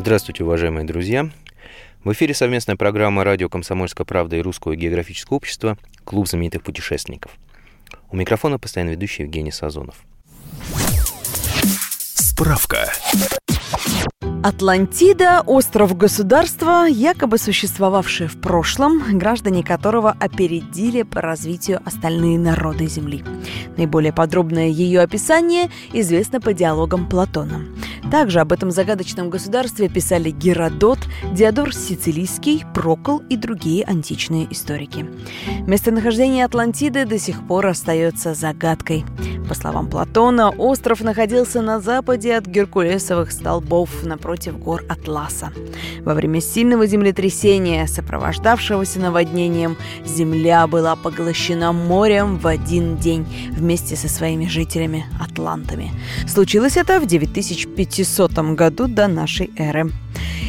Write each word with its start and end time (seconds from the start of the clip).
Здравствуйте, 0.00 0.44
уважаемые 0.44 0.86
друзья. 0.86 1.28
В 2.04 2.12
эфире 2.14 2.32
совместная 2.32 2.74
программа 2.74 3.22
«Радио 3.22 3.50
Комсомольская 3.50 4.06
правда» 4.06 4.36
и 4.36 4.40
Русского 4.40 4.74
географического 4.74 5.36
общества 5.36 5.76
«Клуб 6.04 6.26
знаменитых 6.26 6.62
путешественников». 6.62 7.32
У 8.10 8.16
микрофона 8.16 8.58
постоянно 8.58 8.92
ведущий 8.92 9.24
Евгений 9.24 9.52
Сазонов. 9.52 9.96
Справка. 12.14 12.90
Атлантида– 14.42 15.42
остров-государства, 15.46 16.86
якобы 16.86 17.36
существовавшее 17.36 18.26
в 18.26 18.40
прошлом, 18.40 19.18
граждане 19.18 19.62
которого 19.62 20.16
опередили 20.18 21.02
по 21.02 21.20
развитию 21.20 21.82
остальные 21.84 22.38
народы 22.38 22.86
Земли. 22.86 23.22
Наиболее 23.76 24.14
подробное 24.14 24.68
ее 24.68 25.02
описание 25.02 25.68
известно 25.92 26.40
по 26.40 26.54
диалогам 26.54 27.06
Платона. 27.06 27.66
Также 28.10 28.40
об 28.40 28.52
этом 28.52 28.70
загадочном 28.70 29.28
государстве 29.28 29.90
писали 29.90 30.30
Геродот, 30.30 30.98
Диодор 31.32 31.74
Сицилийский, 31.74 32.64
Прокол 32.74 33.22
и 33.28 33.36
другие 33.36 33.84
античные 33.84 34.50
историки. 34.50 35.06
Местонахождение 35.66 36.46
Атлантиды 36.46 37.04
до 37.04 37.18
сих 37.18 37.46
пор 37.46 37.66
остается 37.66 38.32
загадкой. 38.32 39.04
По 39.48 39.54
словам 39.54 39.88
Платона, 39.88 40.50
остров 40.50 41.02
находился 41.02 41.60
на 41.60 41.80
западе 41.80 42.36
от 42.36 42.46
Геркулесовых 42.46 43.32
столбов 43.32 43.90
напротив 44.04 44.29
гор 44.58 44.84
Атласа. 44.88 45.52
Во 46.04 46.14
время 46.14 46.40
сильного 46.40 46.86
землетрясения, 46.86 47.86
сопровождавшегося 47.86 49.00
наводнением, 49.00 49.76
земля 50.04 50.66
была 50.66 50.96
поглощена 50.96 51.72
морем 51.72 52.38
в 52.38 52.46
один 52.46 52.96
день 52.96 53.26
вместе 53.50 53.96
со 53.96 54.08
своими 54.08 54.46
жителями– 54.46 55.06
атлантами. 55.20 55.92
Случилось 56.26 56.76
это 56.76 57.00
в 57.00 57.06
9500 57.06 58.32
году 58.54 58.86
до 58.86 59.08
нашей 59.08 59.50
эры. 59.56 59.90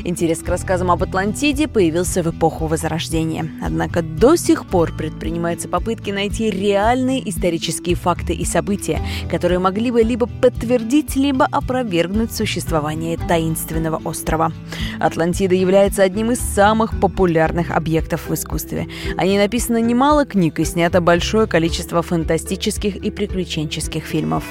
Интерес 0.04 0.40
к 0.40 0.48
рассказам 0.48 0.92
об 0.92 1.04
Атлантиде 1.04 1.68
появился 1.68 2.24
в 2.24 2.28
эпоху 2.28 2.68
Возрождения. 2.68 3.50
Однако 3.62 4.02
до 4.02 4.36
сих 4.36 4.66
пор 4.66 4.92
предпринимаются 4.96 5.68
попытки 5.70 6.12
найти 6.12 6.50
реальные 6.50 7.30
исторические 7.30 7.96
факты 7.96 8.34
и 8.34 8.46
события, 8.46 9.00
которые 9.30 9.60
могли 9.60 9.92
бы 9.92 10.02
либо 10.02 10.28
подтвердить, 10.28 11.16
либо 11.16 11.46
опровергнуть 11.46 12.34
существование 12.34 13.18
таинственного 13.18 14.02
острова. 14.04 14.52
Атлантида 15.00 15.56
является 15.56 16.04
одним 16.04 16.32
из 16.32 16.40
самых 16.40 17.00
популярных 17.00 17.72
объектов 17.72 18.30
в 18.30 18.34
искусстве. 18.34 18.88
О 19.18 19.26
ней 19.26 19.38
написано 19.38 19.78
немало 19.82 20.26
книг 20.26 20.60
и 20.60 20.66
снято 20.66 21.02
большое 21.02 21.48
количество 21.48 22.02
фантастических 22.02 22.96
и 22.96 23.12
приключенческих 23.12 24.04
фильмов. 24.04 24.44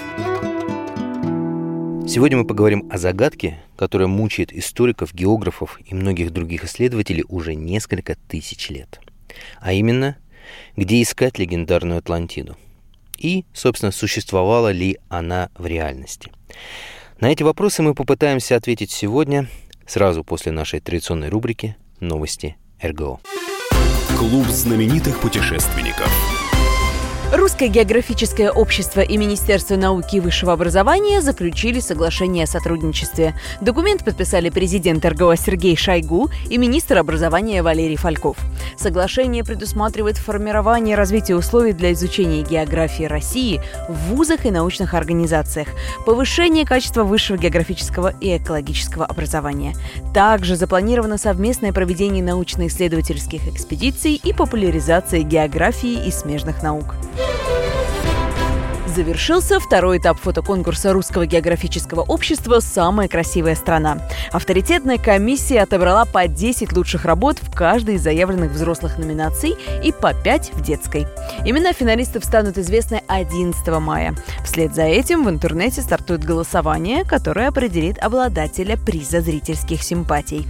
Сегодня 2.11 2.39
мы 2.39 2.45
поговорим 2.45 2.89
о 2.91 2.99
загадке, 2.99 3.61
которая 3.77 4.09
мучает 4.09 4.53
историков, 4.53 5.15
географов 5.15 5.79
и 5.87 5.95
многих 5.95 6.33
других 6.33 6.65
исследователей 6.65 7.25
уже 7.29 7.55
несколько 7.55 8.17
тысяч 8.27 8.69
лет. 8.69 8.99
А 9.61 9.73
именно, 9.73 10.17
где 10.77 11.01
искать 11.01 11.39
легендарную 11.39 12.01
Атлантиду? 12.01 12.57
И, 13.17 13.45
собственно, 13.53 13.93
существовала 13.93 14.73
ли 14.73 14.99
она 15.09 15.51
в 15.57 15.67
реальности? 15.67 16.33
На 17.21 17.31
эти 17.31 17.45
вопросы 17.45 17.81
мы 17.81 17.95
попытаемся 17.95 18.57
ответить 18.57 18.91
сегодня, 18.91 19.47
сразу 19.87 20.25
после 20.25 20.51
нашей 20.51 20.81
традиционной 20.81 21.29
рубрики 21.29 21.77
«Новости 22.01 22.57
РГО». 22.83 23.21
Клуб 24.19 24.49
знаменитых 24.49 25.21
путешественников. 25.21 26.11
Русское 27.33 27.69
географическое 27.69 28.51
общество 28.51 29.03
и 29.03 29.17
Министерство 29.17 29.77
науки 29.77 30.17
и 30.17 30.21
высшего 30.21 30.53
образования 30.53 31.21
заключили 31.21 31.79
соглашение 31.79 32.43
о 32.43 32.47
сотрудничестве. 32.49 33.37
Документ 33.61 34.05
подписали 34.05 34.51
президент 34.51 35.05
РГО 35.05 35.37
Сергей 35.37 35.77
Шойгу 35.77 36.29
и 36.49 36.59
министр 36.59 36.99
образования 36.99 37.63
Валерий 37.63 37.95
Фальков. 37.95 38.37
Соглашение 38.77 39.45
предусматривает 39.45 40.17
формирование 40.17 40.95
и 40.95 40.97
развитие 40.97 41.37
условий 41.37 41.73
для 41.73 41.93
изучения 41.93 42.43
географии 42.43 43.05
России 43.05 43.61
в 43.89 44.15
вузах 44.15 44.45
и 44.45 44.51
научных 44.51 44.95
организациях, 44.95 45.69
повышение 46.05 46.67
качества 46.67 47.05
высшего 47.05 47.39
географического 47.39 48.13
и 48.21 48.39
экологического 48.39 49.05
образования. 49.05 49.77
Также 50.13 50.57
запланировано 50.57 51.17
совместное 51.17 51.73
проведение 51.73 52.25
научно-исследовательских 52.25 53.47
экспедиций 53.47 54.15
и 54.15 54.33
популяризация 54.33 55.23
географии 55.23 56.09
и 56.09 56.11
смежных 56.11 56.65
наук. 56.65 56.97
Завершился 59.01 59.61
второй 59.61 59.99
этап 59.99 60.19
фотоконкурса 60.19 60.93
Русского 60.93 61.25
географического 61.25 62.03
общества 62.03 62.59
«Самая 62.59 63.09
красивая 63.09 63.55
страна». 63.55 63.99
Авторитетная 64.33 64.99
комиссия 64.99 65.63
отобрала 65.63 66.05
по 66.05 66.27
10 66.27 66.73
лучших 66.73 67.05
работ 67.05 67.39
в 67.41 67.55
каждой 67.55 67.95
из 67.95 68.03
заявленных 68.03 68.51
взрослых 68.51 68.99
номинаций 68.99 69.55
и 69.83 69.93
по 69.93 70.13
5 70.13 70.53
в 70.55 70.61
детской. 70.63 71.07
Имена 71.47 71.73
финалистов 71.73 72.25
станут 72.25 72.59
известны 72.59 73.01
11 73.07 73.67
мая. 73.79 74.15
Вслед 74.45 74.75
за 74.75 74.83
этим 74.83 75.25
в 75.25 75.31
интернете 75.31 75.83
стартует 75.83 76.25
голосование, 76.25 77.05
которое 77.05 77.49
определит 77.49 77.97
обладателя 78.01 78.77
приза 78.77 79.21
зрительских 79.21 79.83
симпатий. 79.83 80.47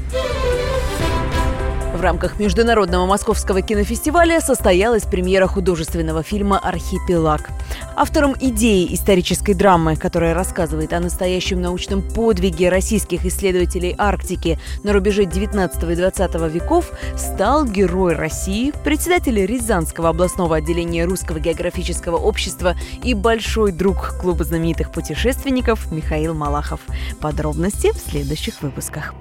В 2.01 2.03
рамках 2.03 2.39
Международного 2.39 3.05
московского 3.05 3.61
кинофестиваля 3.61 4.41
состоялась 4.41 5.03
премьера 5.03 5.47
художественного 5.47 6.23
фильма 6.23 6.59
«Архипелаг». 6.59 7.51
Автором 7.95 8.35
идеи 8.41 8.95
исторической 8.95 9.53
драмы, 9.53 9.97
которая 9.97 10.33
рассказывает 10.33 10.95
о 10.95 11.01
настоящем 11.01 11.61
научном 11.61 12.01
подвиге 12.01 12.71
российских 12.71 13.27
исследователей 13.27 13.95
Арктики 13.99 14.59
на 14.83 14.95
рубеже 14.95 15.27
19 15.27 15.83
и 15.91 15.95
20 15.95 16.35
веков, 16.51 16.91
стал 17.19 17.67
герой 17.67 18.15
России, 18.15 18.73
председатель 18.83 19.45
Рязанского 19.45 20.09
областного 20.09 20.57
отделения 20.57 21.05
Русского 21.05 21.39
географического 21.39 22.17
общества 22.17 22.77
и 23.05 23.13
большой 23.13 23.73
друг 23.73 24.15
клуба 24.19 24.45
знаменитых 24.45 24.91
путешественников 24.91 25.93
Михаил 25.93 26.33
Малахов. 26.33 26.81
Подробности 27.21 27.93
в 27.93 27.99
следующих 27.99 28.63
выпусках. 28.63 29.13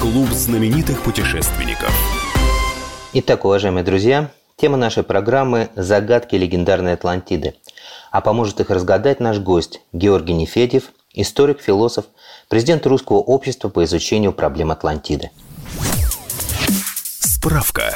Клуб 0.00 0.30
знаменитых 0.30 1.02
путешественников. 1.02 1.92
Итак, 3.12 3.44
уважаемые 3.44 3.84
друзья, 3.84 4.30
тема 4.56 4.78
нашей 4.78 5.02
программы– 5.02 5.68
загадки 5.76 6.36
легендарной 6.36 6.94
Атлантиды. 6.94 7.56
А 8.10 8.22
поможет 8.22 8.60
их 8.60 8.70
разгадать 8.70 9.20
наш 9.20 9.40
гость 9.40 9.82
Георгий 9.92 10.32
Нефедев, 10.32 10.84
историк, 11.12 11.60
философ, 11.60 12.06
президент 12.48 12.86
Русского 12.86 13.18
общества 13.18 13.68
по 13.68 13.84
изучению 13.84 14.32
проблем 14.32 14.70
Атлантиды. 14.70 15.32
Справка. 17.20 17.94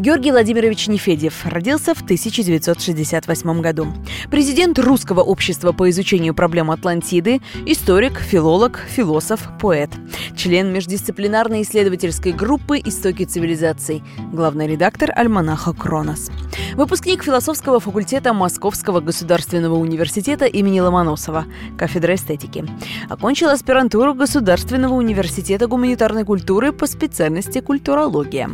Георгий 0.00 0.30
Владимирович 0.30 0.88
Нефедев 0.88 1.44
родился 1.44 1.94
в 1.94 2.00
1968 2.00 3.60
году. 3.60 3.88
Президент 4.30 4.78
Русского 4.78 5.20
общества 5.20 5.72
по 5.72 5.90
изучению 5.90 6.32
проблем 6.32 6.70
Атлантиды, 6.70 7.42
историк, 7.66 8.18
филолог, 8.18 8.78
философ, 8.78 9.46
поэт. 9.60 9.90
Член 10.34 10.72
междисциплинарной 10.72 11.60
исследовательской 11.60 12.32
группы 12.32 12.78
«Истоки 12.78 13.24
цивилизаций», 13.24 14.02
главный 14.32 14.66
редактор 14.66 15.12
альманаха 15.14 15.74
«Кронос». 15.74 16.30
Выпускник 16.76 17.22
философского 17.22 17.78
факультета 17.78 18.32
Московского 18.32 19.00
государственного 19.00 19.74
университета 19.74 20.46
имени 20.46 20.80
Ломоносова, 20.80 21.44
кафедра 21.76 22.14
эстетики. 22.14 22.64
Окончил 23.10 23.50
аспирантуру 23.50 24.14
Государственного 24.14 24.94
университета 24.94 25.66
гуманитарной 25.66 26.24
культуры 26.24 26.72
по 26.72 26.86
специальности 26.86 27.60
культурология. 27.60 28.48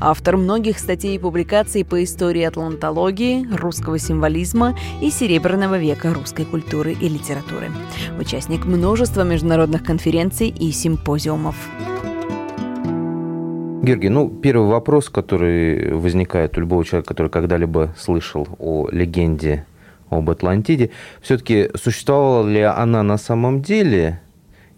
Автор 0.00 0.36
многих 0.36 0.78
статей 0.78 0.89
и 0.90 1.18
публикаций 1.18 1.84
по 1.84 2.02
истории 2.02 2.42
атлантологии, 2.42 3.46
русского 3.56 3.98
символизма 3.98 4.76
и 5.00 5.10
серебряного 5.10 5.78
века 5.78 6.12
русской 6.12 6.44
культуры 6.44 6.92
и 6.92 7.08
литературы. 7.08 7.70
Участник 8.18 8.64
множества 8.64 9.22
международных 9.22 9.84
конференций 9.84 10.48
и 10.48 10.72
симпозиумов. 10.72 11.54
Георгий, 13.82 14.08
ну, 14.08 14.28
первый 14.28 14.68
вопрос, 14.68 15.08
который 15.08 15.92
возникает 15.94 16.58
у 16.58 16.60
любого 16.60 16.84
человека, 16.84 17.08
который 17.08 17.28
когда-либо 17.28 17.94
слышал 17.96 18.48
о 18.58 18.88
легенде 18.90 19.64
об 20.10 20.28
Атлантиде. 20.28 20.90
Все-таки 21.22 21.70
существовала 21.76 22.46
ли 22.46 22.62
она 22.62 23.02
на 23.02 23.16
самом 23.16 23.62
деле? 23.62 24.20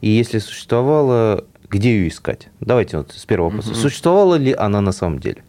И 0.02 0.10
если 0.10 0.38
существовала, 0.38 1.44
где 1.68 1.96
ее 1.96 2.08
искать? 2.08 2.48
Давайте 2.60 2.98
вот 2.98 3.12
с 3.12 3.24
первого 3.24 3.48
вопроса. 3.48 3.70
Угу. 3.70 3.78
Существовала 3.78 4.34
ли 4.34 4.52
она 4.52 4.80
на 4.82 4.92
самом 4.92 5.18
деле? 5.18 5.42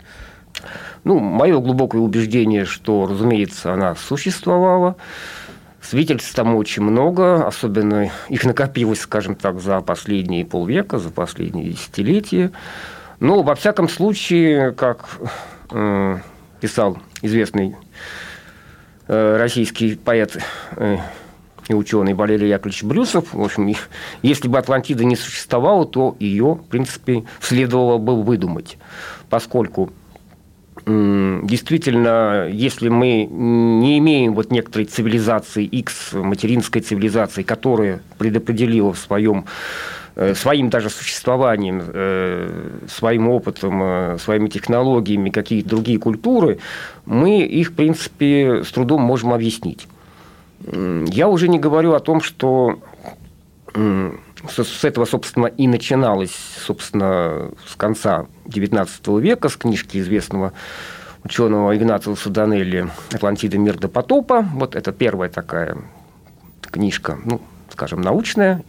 Ну, 1.04 1.20
мое 1.20 1.60
глубокое 1.60 2.02
убеждение, 2.02 2.66
что, 2.66 3.08
разумеется, 3.08 3.74
она 3.74 3.96
существовала. 3.96 4.96
Свидетельств 5.82 6.34
там 6.34 6.56
очень 6.56 6.82
много, 6.82 7.46
особенно 7.46 8.10
их 8.30 8.46
накопилось, 8.46 9.02
скажем 9.02 9.36
так, 9.36 9.60
за 9.60 9.82
последние 9.82 10.46
полвека, 10.46 10.98
за 10.98 11.10
последние 11.10 11.72
десятилетия. 11.72 12.52
Но, 13.20 13.44
во 13.44 13.56
всяком 13.56 13.90
случае, 13.90 14.72
как 14.72 15.10
э, 15.72 16.18
писал 16.62 16.98
известный 17.22 17.76
э, 19.08 19.38
российский 19.38 19.96
поэт 19.96 20.38
э, 20.78 20.98
и 21.68 21.74
ученый 21.74 22.14
Валерий 22.14 22.50
Яковлевич 22.50 22.84
Брюсов, 22.84 23.34
в 23.34 23.42
общем, 23.42 23.74
если 24.22 24.48
бы 24.48 24.58
Атлантида 24.58 25.04
не 25.04 25.18
существовала, 25.18 25.86
то 25.86 26.16
ее, 26.20 26.56
в 26.56 26.66
принципе, 26.70 27.26
следовало 27.42 27.98
бы 27.98 28.22
выдумать, 28.24 28.78
поскольку 29.30 29.92
действительно, 30.86 32.48
если 32.52 32.90
мы 32.90 33.26
не 33.26 33.98
имеем 34.00 34.34
вот 34.34 34.52
некоторой 34.52 34.86
цивилизации 34.86 35.64
X, 35.66 36.14
материнской 36.14 36.82
цивилизации, 36.82 37.44
которая 37.44 38.02
предопределила 38.18 38.92
в 38.92 38.98
своем 38.98 39.46
э, 40.16 40.36
своим 40.36 40.70
даже 40.70 40.90
существованием, 40.90 41.82
э, 41.86 42.80
своим 42.90 43.30
опытом, 43.30 43.82
э, 43.82 44.18
своими 44.20 44.50
технологиями 44.50 45.30
какие-то 45.30 45.70
другие 45.70 46.00
культуры, 46.00 46.60
мы 47.06 47.42
их, 47.42 47.70
в 47.70 47.74
принципе, 47.74 48.64
с 48.64 48.72
трудом 48.72 49.02
можем 49.02 49.34
объяснить. 49.34 49.88
Я 50.66 51.28
уже 51.28 51.50
не 51.50 51.60
говорю 51.60 51.94
о 51.94 52.00
том, 52.00 52.22
что 52.22 52.80
с 54.50 54.84
этого, 54.84 55.06
собственно, 55.06 55.48
и 55.48 55.68
начиналось, 55.68 56.36
собственно, 56.66 57.52
с 57.66 57.76
конца 57.76 58.28
XIX 58.46 59.22
века, 59.22 59.50
с 59.50 59.56
книжки 59.56 59.98
известного 59.98 60.54
ученого 61.24 61.76
Игнациуса 61.76 62.30
Данелли 62.30 62.90
«Атлантида. 63.12 63.58
Мир 63.58 63.78
до 63.78 63.88
потопа». 63.88 64.42
Вот 64.42 64.76
это 64.76 64.92
первая 64.92 65.30
такая 65.30 65.78
книжка, 66.62 67.18
ну, 67.24 67.42
скажем, 67.72 68.02
научная. 68.02 68.64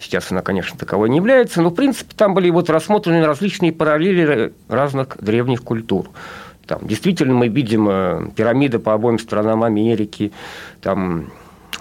Сейчас 0.00 0.30
она, 0.30 0.42
конечно, 0.42 0.78
таковой 0.78 1.10
не 1.10 1.16
является, 1.16 1.62
но, 1.62 1.70
в 1.70 1.74
принципе, 1.74 2.14
там 2.16 2.34
были 2.34 2.50
вот 2.50 2.70
рассмотрены 2.70 3.26
различные 3.26 3.72
параллели 3.72 4.52
разных 4.68 5.16
древних 5.20 5.62
культур. 5.62 6.10
Там, 6.66 6.86
действительно, 6.86 7.34
мы 7.34 7.48
видим 7.48 7.88
э, 7.88 8.30
пирамиды 8.36 8.78
по 8.78 8.92
обоим 8.92 9.18
сторонам 9.18 9.64
Америки, 9.64 10.32
там 10.82 11.32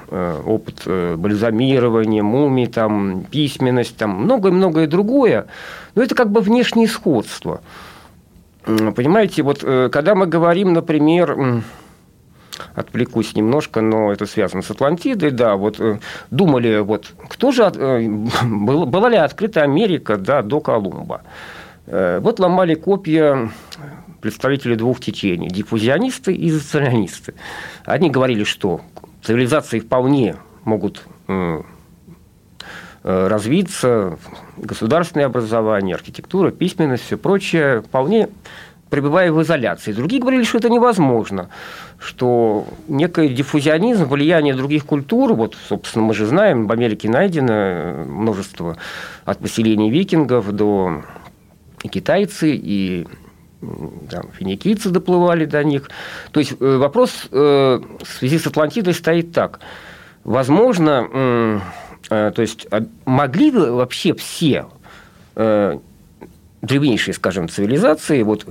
опыт 0.09 0.83
э, 0.85 1.15
бальзамирования, 1.17 2.23
мумий, 2.23 2.67
там, 2.67 3.25
письменность, 3.29 3.97
там, 3.97 4.23
многое-многое 4.23 4.87
другое. 4.87 5.47
Но 5.95 6.03
это 6.03 6.15
как 6.15 6.31
бы 6.31 6.41
внешнее 6.41 6.87
сходство. 6.87 7.61
Понимаете, 8.63 9.43
вот 9.43 9.59
э, 9.63 9.89
когда 9.91 10.15
мы 10.15 10.27
говорим, 10.27 10.73
например, 10.73 11.63
отвлекусь 12.73 13.35
немножко, 13.35 13.81
но 13.81 14.11
это 14.11 14.25
связано 14.25 14.61
с 14.61 14.71
Атлантидой, 14.71 15.31
да, 15.31 15.55
вот 15.55 15.79
думали, 16.31 16.79
вот 16.79 17.13
кто 17.29 17.51
же, 17.51 17.69
была 18.43 19.09
ли 19.09 19.17
открыта 19.17 19.63
Америка, 19.63 20.17
да, 20.17 20.41
до 20.41 20.59
Колумба. 20.59 21.21
Вот 21.85 22.39
ломали 22.39 22.75
копья 22.75 23.49
представители 24.19 24.75
двух 24.75 24.99
течений, 24.99 25.47
диффузионисты 25.47 26.33
и 26.33 26.49
изоляционисты. 26.49 27.33
Одни 27.85 28.09
говорили, 28.09 28.43
что 28.43 28.81
цивилизации 29.23 29.79
вполне 29.79 30.35
могут 30.63 31.03
э, 31.27 31.61
э, 33.03 33.27
развиться, 33.27 34.17
государственное 34.57 35.27
образование, 35.27 35.95
архитектура, 35.95 36.51
письменность, 36.51 37.03
все 37.03 37.17
прочее, 37.17 37.81
вполне 37.81 38.29
пребывая 38.89 39.31
в 39.31 39.41
изоляции. 39.41 39.91
Другие 39.91 40.21
говорили, 40.21 40.43
что 40.43 40.57
это 40.57 40.69
невозможно, 40.69 41.49
что 41.99 42.67
некий 42.87 43.29
диффузионизм, 43.29 44.05
влияние 44.05 44.53
других 44.53 44.85
культур, 44.85 45.33
вот, 45.33 45.55
собственно, 45.67 46.05
мы 46.05 46.13
же 46.13 46.25
знаем, 46.25 46.67
в 46.67 46.71
Америке 46.71 47.09
найдено 47.09 48.05
множество 48.05 48.77
от 49.25 49.39
поселений 49.39 49.89
викингов 49.89 50.51
до 50.51 51.03
китайцы, 51.91 52.55
и 52.55 53.07
там, 53.61 54.29
финикийцы 54.37 54.89
доплывали 54.89 55.45
до 55.45 55.63
них. 55.63 55.89
То 56.31 56.39
есть 56.39 56.53
э, 56.59 56.77
вопрос 56.77 57.27
э, 57.31 57.35
в 58.01 58.07
связи 58.07 58.37
с 58.37 58.47
Атлантидой 58.47 58.93
стоит 58.93 59.31
так. 59.31 59.59
Возможно, 60.23 61.59
э, 62.09 62.31
то 62.31 62.41
есть 62.41 62.67
а 62.71 62.85
могли 63.05 63.51
бы 63.51 63.71
вообще 63.71 64.13
все 64.13 64.65
древнейшие, 66.61 67.13
скажем, 67.13 67.47
цивилизации 67.47 68.23
вот 68.23 68.47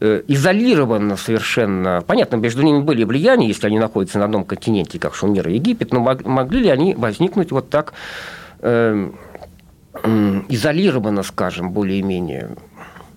изолированно 0.00 1.16
совершенно. 1.16 2.02
Понятно, 2.06 2.36
между 2.36 2.62
ними 2.62 2.80
были 2.80 3.02
влияния, 3.02 3.48
если 3.48 3.66
они 3.66 3.80
находятся 3.80 4.18
на 4.18 4.26
одном 4.26 4.44
континенте, 4.44 5.00
как 5.00 5.14
Шумер 5.14 5.48
и 5.48 5.54
Египет, 5.54 5.92
но 5.92 6.00
могли 6.00 6.60
ли 6.60 6.68
они 6.68 6.94
возникнуть 6.94 7.50
вот 7.50 7.68
так 7.68 7.94
изолированно, 10.48 11.22
скажем, 11.24 11.72
более-менее? 11.72 12.50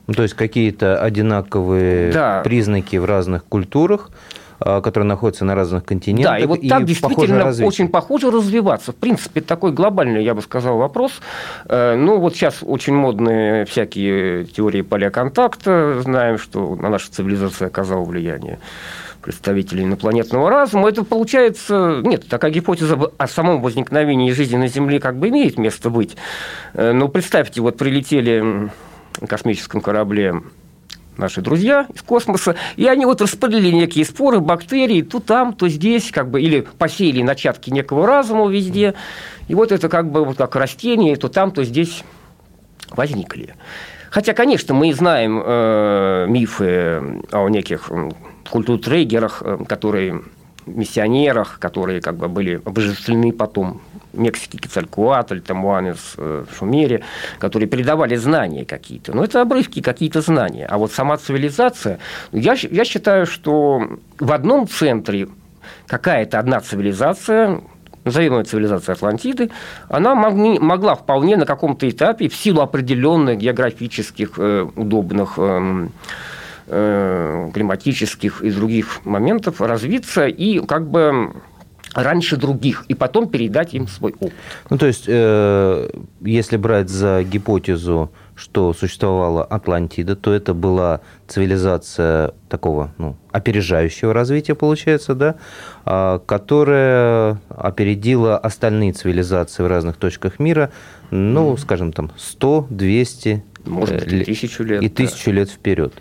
Ну, 0.08 0.14
то 0.14 0.24
есть 0.24 0.34
какие-то 0.34 1.02
одинаковые 1.02 2.12
да. 2.12 2.42
признаки 2.44 2.98
в 2.98 3.06
разных 3.06 3.46
культурах, 3.46 4.10
а, 4.60 4.82
которые 4.82 5.08
находятся 5.08 5.46
на 5.46 5.56
разных 5.56 5.86
континентах. 5.86 6.34
Да, 6.34 6.40
и 6.40 6.46
вот 6.46 6.60
и 6.60 6.70
так 6.70 6.86
действительно 6.86 7.54
очень 7.66 7.90
похоже 7.90 8.32
развиваться. 8.32 8.92
В 8.92 8.96
принципе, 8.96 9.42
такой 9.42 9.72
глобальный, 9.72 10.24
я 10.24 10.34
бы 10.34 10.42
сказал, 10.42 10.78
вопрос. 10.78 11.12
Э, 11.66 11.96
ну, 11.96 12.18
вот 12.20 12.36
сейчас 12.36 12.60
очень 12.62 12.94
модные 12.94 13.66
всякие 13.66 14.46
теории 14.46 14.82
поля 14.82 15.10
контакта. 15.10 16.02
Знаем, 16.02 16.38
что 16.38 16.76
на 16.76 16.90
нашу 16.90 17.10
цивилизацию 17.12 17.68
оказало 17.68 18.04
влияние 18.04 18.60
представителей 19.22 19.86
инопланетного 19.86 20.50
разума, 20.50 20.90
это 20.90 21.04
получается... 21.04 22.02
Нет, 22.04 22.28
такая 22.28 22.52
гипотеза 22.52 23.00
о 23.18 23.28
самом 23.28 23.62
возникновении 23.62 24.32
жизни 24.32 24.58
на 24.58 24.68
Земле 24.68 25.00
как 25.00 25.18
бы 25.18 25.30
имеет 25.30 25.58
место 25.58 25.90
быть. 25.90 26.16
Э, 26.74 26.92
но 26.92 27.08
представьте, 27.08 27.62
вот 27.62 27.78
прилетели 27.78 28.70
космическом 29.28 29.82
корабле 29.82 30.42
наши 31.18 31.42
друзья 31.42 31.88
из 31.94 32.02
космоса, 32.02 32.56
и 32.76 32.88
они 32.88 33.06
вот 33.06 33.22
распылили 33.22 33.70
некие 33.70 34.06
споры, 34.06 34.40
бактерии, 34.40 35.02
то 35.02 35.20
там, 35.20 35.54
то 35.54 35.68
здесь, 35.70 36.12
как 36.12 36.30
бы, 36.30 36.42
или 36.42 36.66
посеяли 36.78 37.22
начатки 37.22 37.70
некого 37.70 38.08
разума 38.08 38.50
везде, 38.50 38.96
и 39.48 39.56
вот 39.56 39.72
это 39.72 39.90
как 39.90 40.12
бы 40.12 40.26
вот 40.26 40.38
как 40.38 40.56
растения, 40.56 41.16
то 41.16 41.30
там, 41.30 41.52
то 41.52 41.64
здесь 41.64 42.04
возникли. 42.90 43.56
Хотя, 44.10 44.34
конечно, 44.34 44.74
мы 44.76 44.94
знаем 44.94 45.42
э, 45.44 46.26
мифы 46.30 47.22
о 47.32 47.50
неких 47.50 47.90
культуртрейгерах, 48.50 49.42
э, 49.44 49.58
которые 49.68 50.22
миссионерах, 50.66 51.58
которые 51.60 52.02
как 52.02 52.16
бы 52.18 52.28
были 52.28 52.62
обожествлены 52.64 53.34
потом 53.34 53.82
Мексики, 54.14 54.58
Кецалькуатль, 54.58 55.42
Тамуанес 55.42 56.14
э, 56.18 56.46
в 56.50 56.58
Шумере, 56.58 57.04
которые 57.40 57.68
передавали 57.68 58.16
знания 58.16 58.66
какие-то. 58.66 59.14
Но 59.14 59.24
это 59.24 59.42
обрывки, 59.42 59.82
какие-то 59.82 60.22
знания. 60.22 60.66
А 60.66 60.78
вот 60.78 60.92
сама 60.92 61.18
цивилизация, 61.18 62.00
я, 62.32 62.56
я 62.72 62.86
считаю, 62.86 63.26
что 63.26 63.82
в 64.20 64.32
одном 64.32 64.68
центре 64.68 65.28
какая-то 65.88 66.40
одна 66.40 66.60
цивилизация, 66.60 67.62
назовем 68.06 68.38
ее 68.38 68.44
цивилизация 68.44 68.94
Атлантиды, 68.94 69.50
она 69.90 70.16
могли, 70.16 70.60
могла 70.60 70.96
вполне 70.96 71.38
на 71.38 71.46
каком-то 71.46 71.90
этапе 71.90 72.30
в 72.30 72.36
силу 72.36 72.62
определенных 72.62 73.38
географических 73.38 74.32
э, 74.38 74.68
удобных 74.76 75.34
э, 75.38 75.88
э, 76.68 77.50
климатических 77.54 78.42
и 78.42 78.52
других 78.52 79.06
моментов 79.06 79.62
развиться 79.62 80.28
и 80.28 80.60
как 80.66 80.88
бы 80.88 81.34
раньше 81.94 82.38
других, 82.38 82.86
и 82.88 82.94
потом 82.94 83.30
передать 83.30 83.74
им 83.74 83.88
свой 83.88 84.14
опыт. 84.20 84.34
Ну, 84.70 84.78
то 84.78 84.86
есть, 84.86 85.06
э, 85.08 85.90
если 86.22 86.58
брать 86.58 86.90
за 86.90 87.24
гипотезу, 87.24 88.12
что 88.36 88.74
существовала 88.74 89.44
Атлантида, 89.44 90.16
то 90.16 90.34
это 90.34 90.54
была 90.54 91.02
цивилизация 91.28 92.34
такого 92.50 92.92
ну, 92.98 93.16
опережающего 93.32 94.14
развития, 94.14 94.56
получается, 94.56 95.14
да, 95.14 95.36
а, 95.86 96.20
которая 96.20 97.40
опередила 97.50 98.38
остальные 98.38 98.94
цивилизации 98.94 99.64
в 99.64 99.68
разных 99.68 99.98
точках 99.98 100.40
мира, 100.40 100.72
ну, 101.12 101.56
скажем, 101.58 101.94
там, 101.94 102.12
100, 102.18 102.68
200, 102.70 103.44
может 103.66 104.04
быть, 104.04 104.14
и 104.14 104.24
тысячу 104.24 104.64
лет. 104.64 104.82
И 104.82 104.90
да. 104.90 104.96
тысячу 104.96 105.32
лет 105.32 105.50
вперед. 105.50 105.94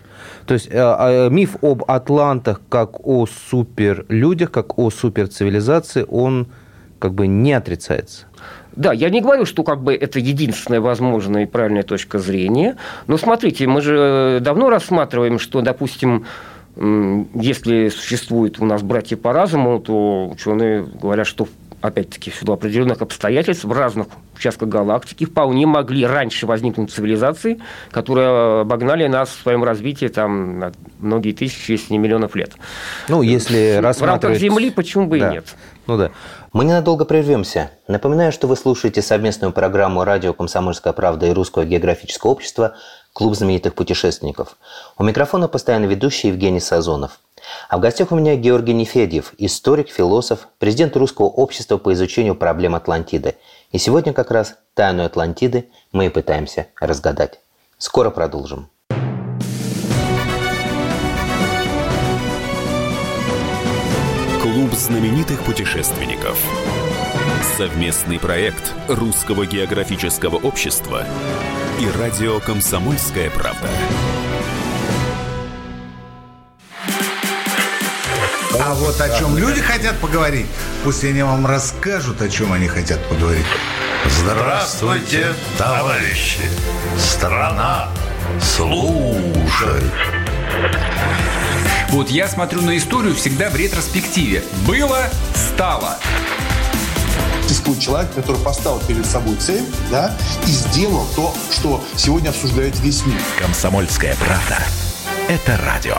То 0.45 0.53
есть 0.53 0.67
э, 0.69 1.29
миф 1.29 1.57
об 1.61 1.83
атлантах 1.87 2.61
как 2.69 3.05
о 3.05 3.25
суперлюдях, 3.25 4.51
как 4.51 4.77
о 4.77 4.89
суперцивилизации, 4.89 6.05
он 6.07 6.47
как 6.99 7.13
бы 7.13 7.27
не 7.27 7.53
отрицается. 7.53 8.25
Да, 8.75 8.91
я 8.91 9.09
не 9.09 9.21
говорю, 9.21 9.45
что 9.45 9.63
как 9.63 9.83
бы 9.83 9.93
это 9.93 10.19
единственная 10.19 10.81
возможная 10.81 11.43
и 11.43 11.45
правильная 11.45 11.83
точка 11.83 12.19
зрения, 12.19 12.77
но 13.07 13.17
смотрите, 13.17 13.67
мы 13.67 13.81
же 13.81 14.39
давно 14.41 14.69
рассматриваем, 14.69 15.37
что, 15.37 15.61
допустим, 15.61 16.25
если 16.75 17.89
существуют 17.89 18.59
у 18.59 18.65
нас 18.65 18.81
братья 18.81 19.15
по 19.15 19.31
разуму, 19.31 19.79
то 19.79 20.29
ученые 20.29 20.83
говорят, 20.83 21.27
что 21.27 21.47
опять-таки, 21.83 22.31
в 22.31 22.35
силу 22.35 22.53
определенных 22.53 23.01
обстоятельств 23.01 23.65
в 23.65 23.71
разных 23.71 24.07
участках 24.35 24.69
галактики 24.69 25.25
вполне 25.25 25.65
могли 25.65 26.05
раньше 26.05 26.47
возникнуть 26.47 26.91
цивилизации, 26.91 27.59
которые 27.91 28.61
обогнали 28.61 29.05
нас 29.07 29.29
в 29.29 29.41
своем 29.41 29.65
развитии 29.65 30.07
там, 30.07 30.59
на 30.59 30.71
многие 30.99 31.33
тысячи, 31.33 31.71
если 31.71 31.91
не 31.91 31.99
миллионов 31.99 32.35
лет. 32.35 32.53
Ну, 33.09 33.21
если 33.21 33.79
рассматривать... 33.81 34.21
В 34.21 34.23
рамках 34.23 34.39
Земли 34.39 34.71
почему 34.71 35.07
бы 35.07 35.19
да. 35.19 35.29
и 35.29 35.33
нет? 35.33 35.55
Ну 35.85 35.97
да. 35.97 36.11
Мы 36.53 36.65
ненадолго 36.65 37.03
прервемся. 37.03 37.71
Напоминаю, 37.87 38.31
что 38.31 38.45
вы 38.47 38.55
слушаете 38.55 39.01
совместную 39.01 39.51
программу 39.51 40.03
радио 40.03 40.33
«Комсомольская 40.33 40.93
правда» 40.93 41.25
и 41.25 41.31
Русского 41.31 41.65
географического 41.65 42.29
общества 42.29 42.75
«Клуб 43.11 43.35
знаменитых 43.35 43.73
путешественников». 43.73 44.55
У 44.99 45.03
микрофона 45.03 45.47
постоянно 45.47 45.85
ведущий 45.85 46.27
Евгений 46.27 46.59
Сазонов. 46.59 47.19
А 47.69 47.77
в 47.79 47.81
гостях 47.81 48.11
у 48.11 48.15
меня 48.15 48.35
Георгий 48.35 48.75
Нефедьев, 48.75 49.33
историк, 49.39 49.89
философ, 49.89 50.47
президент 50.59 50.95
Русского 50.95 51.25
общества 51.25 51.79
по 51.79 51.91
изучению 51.93 52.35
проблем 52.35 52.75
Атлантиды. 52.75 53.35
И 53.71 53.79
сегодня 53.79 54.13
как 54.13 54.29
раз 54.29 54.53
тайну 54.75 55.05
Атлантиды 55.05 55.71
мы 55.91 56.05
и 56.05 56.09
пытаемся 56.09 56.67
разгадать. 56.79 57.39
Скоро 57.79 58.11
продолжим. 58.11 58.69
Клуб 64.73 64.81
знаменитых 64.81 65.39
путешественников. 65.43 66.35
Совместный 67.57 68.17
проект 68.17 68.73
Русского 68.87 69.45
географического 69.45 70.37
общества 70.37 71.05
и 71.79 71.87
радио 71.99 72.39
«Комсомольская 72.39 73.29
правда». 73.29 73.69
А 78.59 78.73
вот 78.73 78.99
о 78.99 79.19
чем 79.19 79.37
люди 79.37 79.61
хотят 79.61 79.95
поговорить, 79.99 80.47
пусть 80.83 81.03
они 81.03 81.21
вам 81.21 81.45
расскажут, 81.45 82.23
о 82.23 82.29
чем 82.29 82.51
они 82.51 82.67
хотят 82.67 82.99
поговорить. 83.07 83.45
Здравствуйте, 84.07 85.35
товарищи! 85.55 86.41
Страна 86.97 87.89
слушает! 88.41 89.93
Вот 91.93 92.09
я 92.09 92.27
смотрю 92.27 92.63
на 92.63 92.75
историю 92.75 93.13
всегда 93.13 93.51
в 93.51 93.55
ретроспективе. 93.55 94.43
Было, 94.67 95.11
стало. 95.35 95.99
Существует 97.43 97.79
человек, 97.79 98.11
который 98.15 98.41
поставил 98.43 98.79
перед 98.79 99.05
собой 99.05 99.35
цель, 99.35 99.63
да, 99.91 100.11
и 100.47 100.49
сделал 100.49 101.05
то, 101.15 101.31
что 101.51 101.83
сегодня 101.95 102.29
обсуждает 102.29 102.79
весь 102.79 103.05
мир. 103.05 103.21
Комсомольская 103.37 104.15
правда. 104.15 104.57
Это 105.29 105.55
радио. 105.63 105.97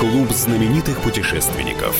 Клуб 0.00 0.32
знаменитых 0.32 1.00
путешественников. 1.02 1.94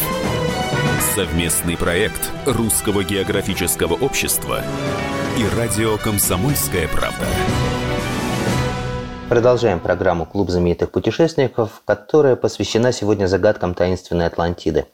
Совместный 1.14 1.76
проект 1.76 2.28
Русского 2.44 3.04
географического 3.04 3.94
общества 3.94 4.64
и 5.36 5.44
радио 5.56 5.96
«Комсомольская 5.98 6.86
правда». 6.86 7.26
Продолжаем 9.28 9.80
программу 9.80 10.26
«Клуб 10.26 10.50
знаменитых 10.50 10.92
путешественников», 10.92 11.82
которая 11.84 12.36
посвящена 12.36 12.92
сегодня 12.92 13.26
загадкам 13.26 13.74
таинственной 13.74 14.26
Атлантиды. 14.26 14.86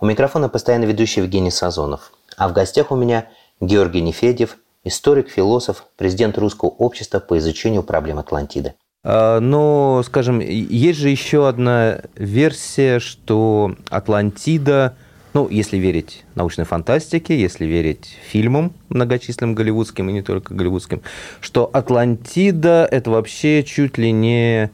У 0.00 0.06
микрофона 0.06 0.48
постоянно 0.48 0.84
ведущий 0.84 1.20
Евгений 1.20 1.52
Сазонов. 1.52 2.12
А 2.36 2.48
в 2.48 2.52
гостях 2.52 2.90
у 2.90 2.96
меня 2.96 3.28
Георгий 3.60 4.00
Нефедьев, 4.00 4.56
историк, 4.82 5.28
философ, 5.30 5.84
президент 5.96 6.38
Русского 6.38 6.70
общества 6.70 7.20
по 7.20 7.38
изучению 7.38 7.84
проблем 7.84 8.18
Атлантиды. 8.18 8.74
А, 9.04 9.38
но, 9.38 10.02
скажем, 10.04 10.40
есть 10.40 10.98
же 10.98 11.08
еще 11.08 11.46
одна 11.46 12.00
версия, 12.16 12.98
что 12.98 13.76
Атлантида, 13.90 14.96
ну, 15.34 15.48
если 15.48 15.76
верить 15.76 16.24
научной 16.34 16.64
фантастике, 16.64 17.38
если 17.38 17.66
верить 17.66 18.16
фильмам 18.30 18.72
многочисленным 18.88 19.54
голливудским 19.54 20.08
и 20.08 20.12
не 20.12 20.22
только 20.22 20.54
голливудским, 20.54 21.02
что 21.40 21.68
Атлантида– 21.72 22.88
это 22.90 23.10
вообще 23.10 23.62
чуть 23.62 23.98
ли 23.98 24.12
не 24.12 24.70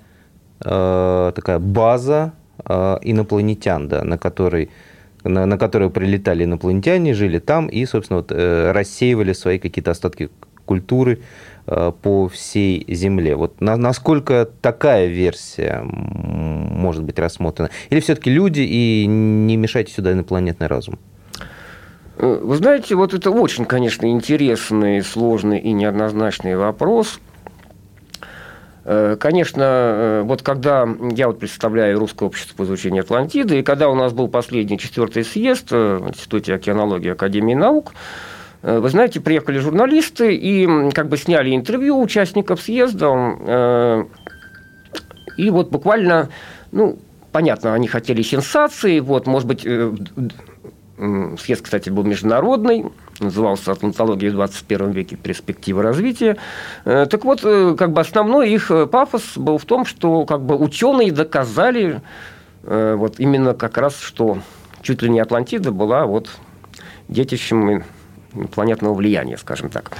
э, 0.65 1.33
такая 1.35 1.59
база 1.59 2.33
э, 2.65 2.99
инопланетян, 3.03 3.89
да, 3.89 4.05
на 4.05 4.19
которой 4.19 4.71
на, 5.25 5.47
на 5.47 5.59
которую 5.59 5.91
прилетали 5.91 6.45
инопланетяне, 6.45 7.15
жили 7.15 7.39
там 7.39 7.67
и, 7.69 7.87
собственно, 7.87 8.19
вот, 8.19 8.31
э, 8.31 8.73
рассеивали 8.73 9.33
свои 9.33 9.59
какие-то 9.59 9.91
остатки 9.91 10.31
культуры, 10.67 11.21
по 11.67 12.29
всей 12.29 12.85
Земле. 12.89 13.37
Вот 13.37 13.61
на, 13.61 13.77
насколько 13.77 14.49
такая 14.61 15.07
версия 15.07 15.83
может 15.83 17.03
быть 17.03 17.19
рассмотрена? 17.19 17.71
Или 17.91 18.01
все-таки 18.01 18.31
люди 18.31 18.61
и 18.61 19.07
не 19.07 19.57
мешайте 19.57 19.93
сюда 19.93 20.13
инопланетный 20.13 20.67
разум? 20.67 20.99
Э, 22.17 22.41
вы 22.43 22.57
знаете, 22.57 22.95
вот 22.95 23.15
это 23.15 23.31
очень, 23.31 23.65
конечно, 23.65 24.07
интересный, 24.07 25.03
сложный 25.03 25.59
и 25.59 25.73
неоднозначный 25.73 26.57
вопрос. 26.57 27.19
Э, 28.85 29.17
конечно, 29.19 30.23
вот 30.25 30.43
когда 30.43 30.87
я 31.13 31.29
вот 31.29 31.39
представляю 31.39 31.99
Русское 31.99 32.27
общество 32.27 32.57
по 32.57 32.63
изучению 32.65 33.03
Атлантиды, 33.03 33.61
и 33.61 33.63
когда 33.63 33.89
у 33.89 33.95
нас 33.95 34.13
был 34.13 34.29
последний 34.29 34.79
четвертый 34.79 35.25
съезд 35.25 35.71
в 35.71 36.09
Институте 36.09 36.55
океанологии 36.55 37.11
Академии 37.11 37.55
наук, 37.55 37.93
Э, 37.95 38.34
вы 38.65 38.89
знаете, 38.89 39.21
приехали 39.21 39.59
журналисты 39.59 40.35
и 40.35 40.91
как 40.93 41.11
бы 41.11 41.19
сняли 41.19 41.55
интервью 41.55 42.01
участников 42.01 42.63
съезда. 42.63 43.37
Э, 43.41 44.05
и 45.37 45.51
вот 45.51 45.71
буквально, 45.71 46.31
ну, 46.73 46.99
понятно, 47.31 47.75
они 47.75 47.89
хотели 47.89 48.23
сенсации. 48.23 49.01
Вот, 49.01 49.27
может 49.27 49.47
быть, 49.47 49.67
э, 49.67 49.93
съезд, 51.39 51.61
кстати, 51.61 51.91
был 51.91 52.05
международный, 52.05 52.87
назывался 53.21 53.73
«Атлантология 53.73 54.31
в 54.31 54.35
21 54.35 54.93
веке. 54.93 55.17
Перспективы 55.17 55.83
развития». 55.83 56.39
Так 56.85 57.23
вот, 57.25 57.43
как 57.43 57.93
бы 57.93 58.01
основной 58.01 58.51
их 58.51 58.71
пафос 58.91 59.37
был 59.37 59.59
в 59.59 59.67
том, 59.67 59.85
что 59.85 60.25
как 60.25 60.41
бы 60.41 60.57
ученые 60.57 61.13
доказали 61.13 62.01
вот 62.63 63.21
именно 63.21 63.53
как 63.53 63.77
раз, 63.77 64.01
что 64.01 64.39
чуть 64.81 65.03
ли 65.03 65.11
не 65.11 65.21
Атлантида 65.21 65.71
была 65.73 66.07
вот 66.07 66.31
детищем 67.09 67.83
планетного 68.53 68.95
влияния, 68.95 69.37
скажем 69.37 69.71
так. 69.71 69.93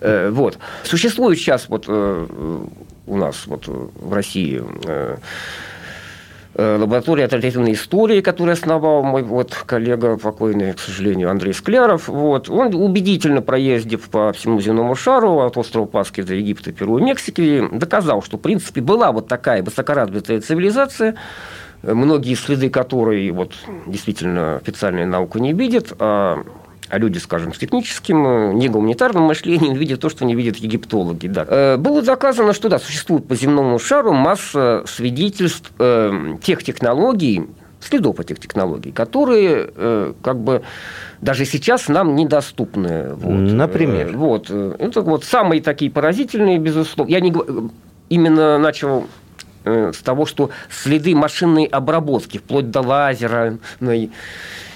Э, 0.00 0.30
вот. 0.30 0.58
Существует 0.84 1.38
сейчас 1.38 1.68
вот 1.68 1.84
э, 1.88 2.26
у 3.06 3.16
нас 3.16 3.46
вот 3.46 3.66
в 3.66 4.12
России 4.12 4.62
э, 4.86 5.16
лаборатория 6.54 7.24
альтернативной 7.24 7.72
истории, 7.72 8.20
которую 8.20 8.54
основал 8.54 9.02
мой 9.02 9.22
вот 9.22 9.54
коллега 9.66 10.16
покойный, 10.16 10.72
к 10.72 10.80
сожалению, 10.80 11.30
Андрей 11.30 11.54
Скляров. 11.54 12.08
Вот. 12.08 12.50
Он 12.50 12.74
убедительно 12.74 13.40
проездив 13.40 14.08
по 14.10 14.32
всему 14.32 14.60
земному 14.60 14.94
шару 14.94 15.40
от 15.40 15.56
острова 15.56 15.86
Пасхи 15.86 16.22
до 16.22 16.34
Египта, 16.34 16.72
Перу 16.72 16.98
и 16.98 17.02
Мексики, 17.02 17.68
доказал, 17.72 18.22
что, 18.22 18.36
в 18.36 18.40
принципе, 18.40 18.80
была 18.80 19.12
вот 19.12 19.28
такая 19.28 19.62
высокоразвитая 19.62 20.40
цивилизация, 20.40 21.14
многие 21.82 22.34
следы 22.34 22.68
которой 22.68 23.30
вот, 23.30 23.54
действительно 23.86 24.56
официальная 24.56 25.06
наука 25.06 25.40
не 25.40 25.52
видит, 25.52 25.92
а 25.98 26.44
а 26.90 26.98
люди, 26.98 27.18
скажем, 27.18 27.54
с 27.54 27.58
техническим, 27.58 28.26
э, 28.26 28.52
не 28.54 28.68
гуманитарным 28.68 29.24
мышлением 29.24 29.74
видят 29.74 30.00
то, 30.00 30.08
что 30.08 30.24
не 30.24 30.34
видят 30.34 30.56
египтологи. 30.56 31.28
Да. 31.28 31.46
Э, 31.48 31.76
было 31.76 32.02
доказано, 32.02 32.52
что 32.52 32.68
да, 32.68 32.78
существует 32.78 33.26
по 33.26 33.36
земному 33.36 33.78
шару 33.78 34.12
масса 34.12 34.82
свидетельств 34.86 35.72
э, 35.78 36.36
тех 36.42 36.64
технологий, 36.64 37.46
следов 37.80 38.20
этих 38.20 38.38
технологий, 38.38 38.92
которые 38.92 39.70
как 40.20 40.38
бы 40.38 40.62
даже 41.22 41.46
сейчас 41.46 41.88
нам 41.88 42.14
недоступны. 42.14 43.14
Вот. 43.14 43.32
Например? 43.32 44.14
Вот. 44.14 44.50
Это 44.50 45.00
вот 45.00 45.24
самые 45.24 45.62
такие 45.62 45.90
поразительные, 45.90 46.58
безусловно. 46.58 47.10
Я 47.10 47.20
не 47.20 47.32
именно 48.10 48.58
начал 48.58 49.06
с 49.64 49.96
того, 49.96 50.26
что 50.26 50.50
следы 50.68 51.14
машинной 51.14 51.64
обработки, 51.64 52.36
вплоть 52.36 52.70
до 52.70 52.82
лазерной 52.82 53.60
Э, 53.80 54.08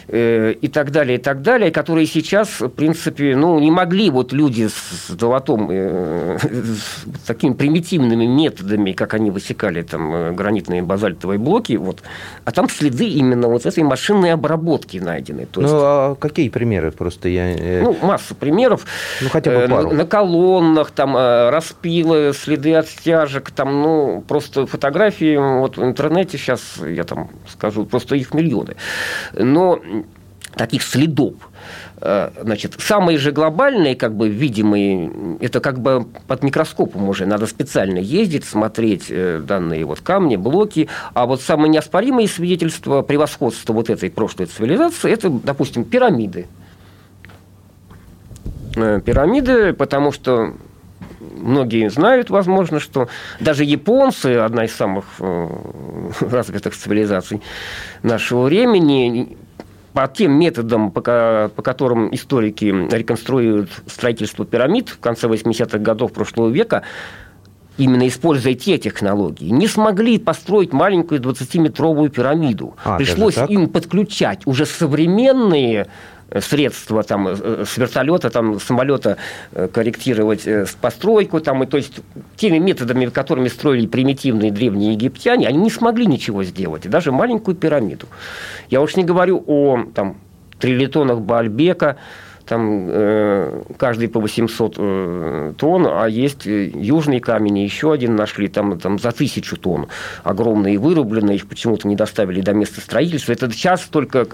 и 0.09 0.69
так 0.73 0.91
далее, 0.91 1.19
и 1.19 1.21
так 1.21 1.43
далее, 1.43 1.71
которые 1.71 2.07
сейчас, 2.07 2.61
в 2.61 2.69
принципе, 2.69 3.37
ну, 3.37 3.59
не 3.59 3.71
могли 3.71 4.11
вот 4.11 4.33
люди 4.33 4.69
с 4.69 5.09
золотом, 5.09 5.69
э, 5.71 6.39
с 6.43 7.27
такими 7.27 7.55
примитивными 7.55 8.27
методами, 8.27 8.93
как 8.93 9.15
они 9.15 9.31
высекали 9.31 9.83
там 9.83 10.15
э, 10.15 10.33
гранитные 10.33 10.83
базальтовые 10.83 11.39
блоки, 11.39 11.75
вот, 11.75 12.03
а 12.45 12.53
там 12.53 12.69
следы 12.69 13.07
именно 13.07 13.49
вот 13.49 13.67
этой 13.67 13.83
машинной 13.83 14.33
обработки 14.33 14.99
найдены. 14.99 15.47
То 15.47 15.61
есть, 15.61 15.73
ну, 15.73 15.81
а 15.83 16.15
какие 16.17 16.49
примеры? 16.49 16.91
Просто 16.91 17.29
я... 17.29 17.83
Ну, 17.83 17.97
масса 18.03 18.35
примеров. 18.35 18.87
Ну, 19.23 19.29
хотя 19.29 19.51
бы 19.51 19.69
пару. 19.69 19.91
На, 19.91 19.95
на 19.95 20.07
колоннах, 20.07 20.91
там, 20.91 21.17
распилы, 21.17 22.33
следы 22.35 22.75
от 22.75 22.89
стяжек, 22.89 23.51
там, 23.51 23.83
ну, 23.83 24.25
просто 24.27 24.67
фотографии 24.67 25.37
вот 25.37 25.77
в 25.77 25.85
интернете 25.85 26.39
сейчас, 26.39 26.61
я 26.87 27.05
там 27.05 27.31
скажу, 27.49 27.87
просто 27.87 28.17
их 28.17 28.35
миллионы. 28.35 28.77
Но 29.33 29.81
таких 30.57 30.83
следов. 30.83 31.35
Э, 32.01 32.31
значит, 32.41 32.75
самые 32.79 33.19
же 33.19 33.33
глобальные, 33.33 33.97
как 33.97 34.15
бы 34.15 34.29
видимые, 34.29 35.39
это 35.41 35.61
как 35.61 35.81
бы 35.81 36.07
под 36.27 36.43
микроскопом 36.43 37.09
уже 37.09 37.27
надо 37.27 37.47
специально 37.47 37.99
ездить, 37.99 38.45
смотреть 38.45 39.07
э, 39.09 39.41
данные 39.45 39.85
вот 39.85 40.01
камни, 40.01 40.37
блоки. 40.37 40.89
А 41.15 41.27
вот 41.27 41.41
самые 41.41 41.71
неоспоримые 41.71 42.29
свидетельства 42.29 43.03
превосходства 43.03 43.73
вот 43.73 43.91
этой 43.91 44.11
прошлой 44.11 44.47
цивилизации, 44.47 45.11
это, 45.11 45.31
допустим, 45.31 45.85
пирамиды. 45.85 46.47
Э, 48.77 49.01
пирамиды, 49.01 49.73
потому 49.73 50.13
что 50.13 50.55
многие 51.21 51.89
знают, 51.91 52.29
возможно, 52.31 52.81
что 52.81 53.09
даже 53.41 53.65
японцы, 53.65 54.37
одна 54.37 54.65
из 54.65 54.75
самых 54.75 55.05
развитых 56.21 56.77
цивилизаций 56.77 57.41
нашего 58.03 58.43
времени, 58.43 59.37
по 59.95 60.09
тем 60.09 60.33
методам, 60.33 60.91
по, 60.91 61.51
по 61.55 61.63
которым 61.63 62.13
историки 62.15 62.65
реконструируют 62.65 63.71
строительство 63.87 64.45
пирамид 64.45 64.89
в 64.89 64.99
конце 64.99 65.29
80-х 65.29 65.79
годов 65.79 66.13
прошлого 66.13 66.51
века, 66.51 66.83
именно 67.79 68.07
используя 68.07 68.55
те 68.55 68.77
технологии, 68.79 69.51
не 69.51 69.69
смогли 69.69 70.19
построить 70.19 70.73
маленькую 70.73 71.21
20-метровую 71.21 72.09
пирамиду. 72.09 72.77
А, 72.85 72.97
Пришлось 72.97 73.39
им 73.49 73.69
подключать 73.69 74.43
уже 74.47 74.67
современные 74.67 75.87
средства 76.41 77.03
там, 77.03 77.29
э, 77.29 77.65
с 77.67 77.77
вертолета, 77.77 78.31
там, 78.31 78.61
самолета 78.61 79.17
э, 79.53 79.69
корректировать 79.69 80.47
э, 80.47 80.67
постройку. 80.81 81.41
Там, 81.41 81.63
и, 81.63 81.67
то 81.67 81.77
есть 81.77 82.01
теми 82.37 82.59
методами, 82.59 83.07
которыми 83.07 83.49
строили 83.49 83.87
примитивные 83.87 84.51
древние 84.51 84.93
египтяне, 84.93 85.49
они 85.49 85.59
не 85.59 85.71
смогли 85.71 86.07
ничего 86.07 86.45
сделать, 86.45 86.89
даже 86.89 87.13
маленькую 87.13 87.57
пирамиду. 87.57 88.07
Я 88.71 88.81
уж 88.81 88.97
не 88.97 89.05
говорю 89.05 89.43
о 89.47 89.85
там, 89.95 90.17
трилитонах 90.59 91.21
Баальбека, 91.21 91.97
там 92.47 92.87
э, 92.89 93.63
каждый 93.79 94.09
по 94.09 94.21
800 94.21 94.75
э, 94.77 95.53
тонн, 95.57 95.87
а 95.87 96.07
есть 96.07 96.47
э, 96.47 96.71
южный 96.75 97.21
камень, 97.21 97.59
еще 97.59 97.93
один 97.93 98.17
нашли, 98.17 98.49
там, 98.49 98.79
там 98.79 98.99
за 98.99 99.13
тысячу 99.13 99.57
тонн. 99.57 99.87
Огромные 100.23 100.79
вырубленные, 100.79 101.37
их 101.37 101.49
почему-то 101.49 101.89
не 101.89 101.97
доставили 101.97 102.43
до 102.43 102.53
места 102.53 102.81
строительства. 102.81 103.33
Это 103.33 103.51
сейчас 103.51 103.83
только 103.83 104.27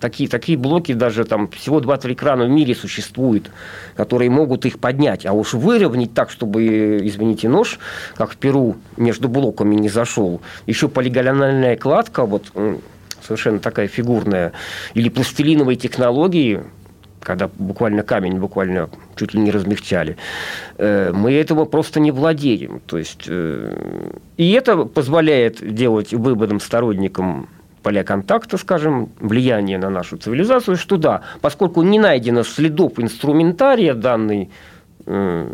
такие, 0.00 0.28
такие 0.28 0.58
блоки, 0.58 0.92
даже 0.92 1.24
там 1.24 1.48
всего 1.48 1.80
2-3 1.80 2.14
крана 2.14 2.44
в 2.44 2.50
мире 2.50 2.74
существуют, 2.74 3.50
которые 3.96 4.28
могут 4.28 4.66
их 4.66 4.78
поднять. 4.78 5.24
А 5.24 5.32
уж 5.32 5.54
выровнять 5.54 6.12
так, 6.12 6.30
чтобы, 6.30 6.98
извините, 7.02 7.48
нож, 7.48 7.78
как 8.14 8.32
в 8.32 8.36
Перу, 8.36 8.76
между 8.98 9.28
блоками 9.28 9.74
не 9.74 9.88
зашел. 9.88 10.42
Еще 10.66 10.88
полигональная 10.88 11.76
кладка, 11.76 12.26
вот 12.26 12.52
совершенно 13.22 13.58
такая 13.58 13.88
фигурная, 13.88 14.52
или 14.92 15.08
пластилиновые 15.08 15.76
технологии, 15.76 16.62
когда 17.24 17.48
буквально 17.58 18.02
камень 18.02 18.38
буквально 18.38 18.88
чуть 19.16 19.34
ли 19.34 19.40
не 19.40 19.50
размягчали. 19.50 20.16
Э, 20.78 21.12
мы 21.12 21.32
этого 21.32 21.64
просто 21.64 22.00
не 22.00 22.12
владеем. 22.12 22.80
То 22.86 22.98
есть, 22.98 23.24
э, 23.26 24.10
и 24.36 24.52
это 24.52 24.84
позволяет 24.84 25.74
делать 25.74 26.12
выводам 26.12 26.60
сторонникам 26.60 27.48
поля 27.82 28.04
контакта, 28.04 28.56
скажем, 28.56 29.10
влияние 29.20 29.78
на 29.78 29.90
нашу 29.90 30.16
цивилизацию, 30.16 30.76
что 30.76 30.96
да, 30.96 31.22
поскольку 31.40 31.82
не 31.82 31.98
найдено 31.98 32.42
следов 32.42 32.98
инструментария 32.98 33.94
данной 33.94 34.50
э, 35.06 35.52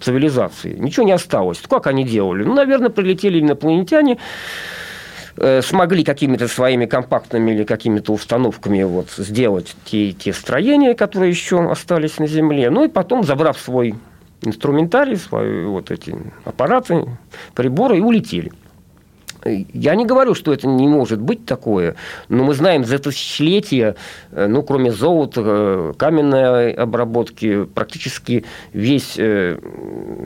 цивилизации, 0.00 0.74
ничего 0.78 1.06
не 1.06 1.12
осталось. 1.12 1.60
Как 1.68 1.86
они 1.86 2.04
делали? 2.04 2.44
Ну, 2.44 2.54
наверное, 2.54 2.90
прилетели 2.90 3.40
инопланетяне, 3.40 4.18
смогли 5.62 6.04
какими-то 6.04 6.48
своими 6.48 6.86
компактными 6.86 7.50
или 7.52 7.64
какими-то 7.64 8.12
установками 8.12 8.82
вот 8.84 9.10
сделать 9.16 9.74
те, 9.84 10.12
те 10.12 10.32
строения, 10.32 10.94
которые 10.94 11.30
еще 11.30 11.70
остались 11.70 12.18
на 12.18 12.26
Земле. 12.26 12.70
Ну 12.70 12.84
и 12.84 12.88
потом, 12.88 13.24
забрав 13.24 13.58
свой 13.58 13.94
инструментарий, 14.42 15.16
свои 15.16 15.64
вот 15.64 15.90
эти 15.90 16.14
аппараты, 16.44 17.06
приборы, 17.54 17.98
и 17.98 18.00
улетели. 18.00 18.52
Я 19.44 19.94
не 19.94 20.06
говорю, 20.06 20.34
что 20.34 20.52
это 20.52 20.66
не 20.66 20.88
может 20.88 21.20
быть 21.20 21.44
такое, 21.44 21.96
но 22.28 22.44
мы 22.44 22.54
знаем 22.54 22.84
за 22.84 22.98
тысячелетия, 22.98 23.96
э, 24.32 24.46
ну, 24.46 24.62
кроме 24.62 24.90
золота, 24.90 25.42
э, 25.44 25.92
каменной 25.98 26.72
обработки, 26.72 27.64
практически 27.64 28.44
весь, 28.72 29.14
э, 29.18 29.58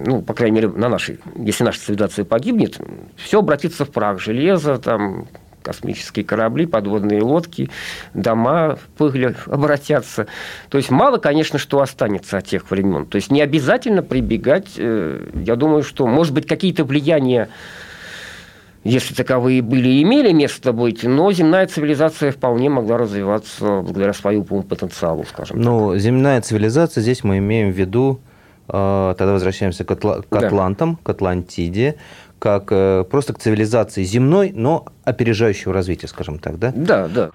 ну, 0.06 0.22
по 0.22 0.34
крайней 0.34 0.56
мере, 0.56 0.68
на 0.68 0.88
нашей, 0.88 1.18
если 1.36 1.64
наша 1.64 1.80
цивилизация 1.80 2.24
погибнет, 2.24 2.78
все 3.16 3.40
обратится 3.40 3.84
в 3.84 3.90
прах. 3.90 4.20
Железо, 4.20 4.78
там, 4.78 5.26
космические 5.62 6.24
корабли, 6.24 6.66
подводные 6.66 7.20
лодки, 7.20 7.70
дома 8.14 8.76
в 8.76 8.86
пыль 8.96 9.34
обратятся. 9.46 10.28
То 10.70 10.78
есть 10.78 10.90
мало, 10.90 11.18
конечно, 11.18 11.58
что 11.58 11.80
останется 11.80 12.38
от 12.38 12.46
тех 12.46 12.70
времен. 12.70 13.04
То 13.04 13.16
есть 13.16 13.30
не 13.30 13.42
обязательно 13.42 14.02
прибегать. 14.02 14.76
Я 14.76 15.56
думаю, 15.56 15.82
что, 15.82 16.06
может 16.06 16.32
быть, 16.32 16.46
какие-то 16.46 16.84
влияния 16.84 17.48
если 18.88 19.14
таковые 19.14 19.62
были 19.62 19.88
и 19.88 20.02
имели 20.02 20.32
место 20.32 20.72
быть, 20.72 21.02
но 21.04 21.30
земная 21.32 21.66
цивилизация 21.66 22.32
вполне 22.32 22.68
могла 22.70 22.98
развиваться 22.98 23.82
благодаря 23.82 24.12
своему 24.12 24.62
потенциалу, 24.62 25.24
скажем 25.24 25.60
Ну, 25.60 25.96
земная 25.98 26.40
цивилизация, 26.40 27.02
здесь 27.02 27.24
мы 27.24 27.38
имеем 27.38 27.70
в 27.70 27.76
виду, 27.78 28.20
э, 28.68 29.14
тогда 29.18 29.32
возвращаемся 29.32 29.84
к, 29.84 29.90
Атла- 29.90 30.24
к 30.28 30.36
Атлантам, 30.36 30.92
да. 30.94 30.98
к 31.02 31.08
Атлантиде, 31.10 31.96
как 32.38 32.68
э, 32.70 33.04
просто 33.10 33.34
к 33.34 33.38
цивилизации 33.38 34.04
земной, 34.04 34.52
но 34.54 34.86
опережающего 35.04 35.74
развития, 35.74 36.08
скажем 36.08 36.38
так, 36.38 36.58
да? 36.58 36.72
Да, 36.74 37.08
да. 37.08 37.30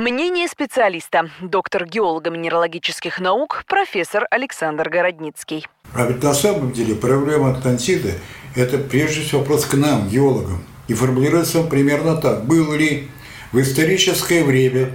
Мнение 0.00 0.48
специалиста, 0.48 1.30
доктор 1.42 1.84
геолого-минералогических 1.84 3.20
наук, 3.20 3.64
профессор 3.66 4.26
Александр 4.30 4.88
Городницкий. 4.88 5.66
А 5.92 6.06
ведь 6.06 6.22
на 6.22 6.32
самом 6.32 6.72
деле 6.72 6.94
проблема 6.94 7.50
Атлантиды– 7.50 8.14
это 8.54 8.78
прежде 8.78 9.20
всего 9.20 9.40
вопрос 9.40 9.66
к 9.66 9.74
нам, 9.74 10.08
геологам. 10.08 10.64
И 10.88 10.94
формулируется 10.94 11.60
он 11.60 11.68
примерно 11.68 12.16
так. 12.16 12.46
Было 12.46 12.72
ли 12.76 13.10
в 13.52 13.60
историческое 13.60 14.42
время, 14.42 14.90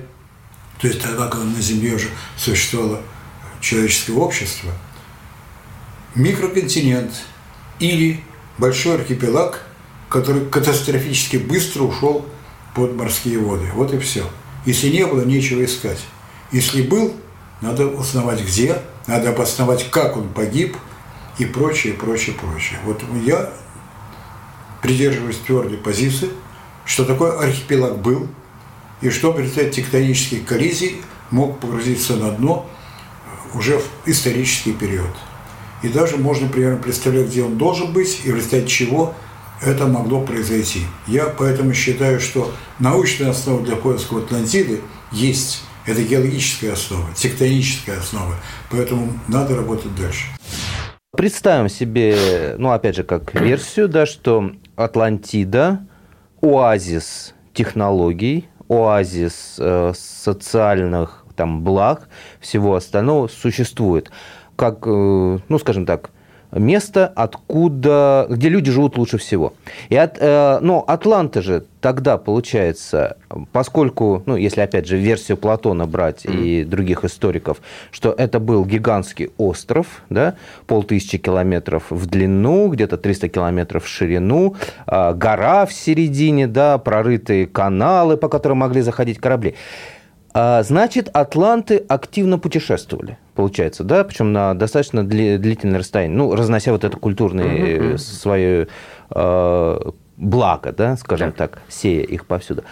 то 0.82 0.88
есть 0.88 1.04
тогда, 1.04 1.28
когда 1.28 1.46
на 1.46 1.62
Земле 1.62 1.94
уже 1.94 2.08
существовало 2.36 3.00
человеческое 3.62 4.14
общество, 4.14 4.72
микроконтинент 6.16 7.12
или 7.78 8.22
большой 8.58 8.96
архипелаг, 8.96 9.68
который 10.10 10.50
катастрофически 10.50 11.38
быстро 11.38 11.84
ушел 11.84 12.26
под 12.74 12.96
морские 12.96 13.38
воды. 13.38 13.70
Вот 13.76 13.94
и 13.94 14.00
все. 14.00 14.24
Если 14.66 14.90
не 14.90 15.06
было, 15.06 15.24
нечего 15.24 15.64
искать. 15.64 16.00
Если 16.52 16.82
был, 16.82 17.14
надо 17.62 17.88
узнавать 17.88 18.42
где, 18.42 18.82
надо 19.08 19.30
обосновать, 19.30 19.90
как 19.90 20.18
он 20.18 20.30
погиб 20.30 20.76
и 21.38 21.46
прочее, 21.46 21.94
прочее, 21.94 22.36
прочее. 22.36 22.80
Вот 22.86 23.02
я 23.24 23.52
придерживаюсь 24.82 25.38
твердой 25.38 25.78
позиции, 25.78 26.30
что 26.86 27.06
такой 27.06 27.36
архипелаг 27.38 28.00
был, 28.00 28.28
и 29.02 29.10
что 29.10 29.32
в 29.32 29.40
результате 29.40 29.82
тектонических 29.82 30.46
коллизий 30.46 31.02
мог 31.32 31.60
погрузиться 31.60 32.16
на 32.16 32.32
дно 32.32 32.70
уже 33.54 33.80
в 33.80 33.86
исторический 34.06 34.74
период. 34.74 35.10
И 35.82 35.90
даже 35.90 36.18
можно 36.18 36.48
примерно 36.48 36.78
представлять, 36.78 37.28
где 37.28 37.44
он 37.44 37.58
должен 37.58 37.94
быть, 37.94 38.22
и 38.24 38.32
в 38.32 38.36
результате 38.36 38.68
чего 38.68 39.14
это 39.62 39.88
могло 39.88 40.22
произойти. 40.22 40.82
Я 41.08 41.26
поэтому 41.26 41.74
считаю, 41.74 42.20
что 42.20 42.52
научная 42.80 43.30
основа 43.30 43.62
для 43.64 43.76
поиска 43.76 44.18
Атлантиды 44.18 44.82
есть. 45.12 45.64
Это 45.86 46.02
геологическая 46.02 46.74
основа, 46.74 47.06
тектоническая 47.16 48.00
основа. 48.00 48.36
Поэтому 48.72 49.14
надо 49.28 49.56
работать 49.56 49.96
дальше. 49.96 50.26
Представим 51.16 51.70
себе, 51.70 52.56
ну, 52.58 52.72
опять 52.72 52.96
же, 52.96 53.04
как 53.04 53.34
версию, 53.40 53.88
да, 53.88 54.06
что 54.06 54.52
Атлантида– 54.76 55.88
оазис 56.42 57.34
технологий, 57.54 58.48
оазис 58.68 59.56
э, 59.60 59.94
социальных 59.96 61.26
там, 61.36 61.64
благ, 61.64 62.08
всего 62.40 62.76
остального 62.76 63.28
существует. 63.28 64.12
Как, 64.56 64.88
э, 64.88 65.40
ну, 65.48 65.60
скажем 65.60 65.86
так, 65.86 66.12
место, 66.56 67.12
откуда, 67.16 68.26
где 68.30 68.50
люди 68.50 68.72
живут 68.72 68.98
лучше 68.98 69.18
всего. 69.18 69.54
И 69.90 69.96
от, 69.96 70.18
э, 70.20 70.60
но 70.62 70.84
Атланта 70.88 71.42
же 71.42 71.66
тогда 71.82 72.18
получается, 72.18 73.18
поскольку, 73.52 74.24
ну, 74.26 74.36
если 74.36 74.62
опять 74.62 74.88
же 74.88 74.98
версию 74.98 75.38
Платона 75.38 75.86
брать 75.86 76.26
mm-hmm. 76.26 76.44
и 76.44 76.64
других 76.64 77.04
историков, 77.04 77.58
что 77.92 78.12
это 78.18 78.40
был 78.40 78.66
гигантский 78.66 79.30
остров, 79.38 80.04
да, 80.10 80.36
полтысячи 80.66 81.18
километров 81.18 81.84
в 81.90 82.08
длину, 82.08 82.70
где-то 82.70 82.98
300 82.98 83.30
километров 83.30 83.86
в 83.86 83.88
ширину, 83.88 84.56
э, 84.88 85.14
гора 85.14 85.66
в 85.66 85.74
середине, 85.74 86.48
да, 86.48 86.78
прорытые 86.78 87.46
каналы, 87.46 88.18
по 88.18 88.30
которым 88.30 88.60
могли 88.60 88.82
заходить 88.82 89.20
корабли. 89.20 89.56
А, 90.38 90.64
значит, 90.64 91.10
атланты 91.14 91.78
активно 91.88 92.38
путешествовали, 92.38 93.18
получается, 93.36 93.84
да, 93.84 94.04
причем 94.04 94.34
на 94.34 94.54
достаточно 94.54 95.04
длительное 95.04 95.80
расстояние, 95.80 96.18
ну, 96.18 96.34
разнося 96.36 96.72
вот 96.72 96.84
это 96.84 96.98
культурные 96.98 97.78
uh-huh. 97.78 97.98
свои 97.98 98.66
э, 99.10 99.80
благо, 100.18 100.72
да, 100.72 100.98
скажем 100.98 101.32
да. 101.32 101.36
так, 101.36 101.62
сея 101.68 102.04
их 102.04 102.26
повсюду. 102.26 102.64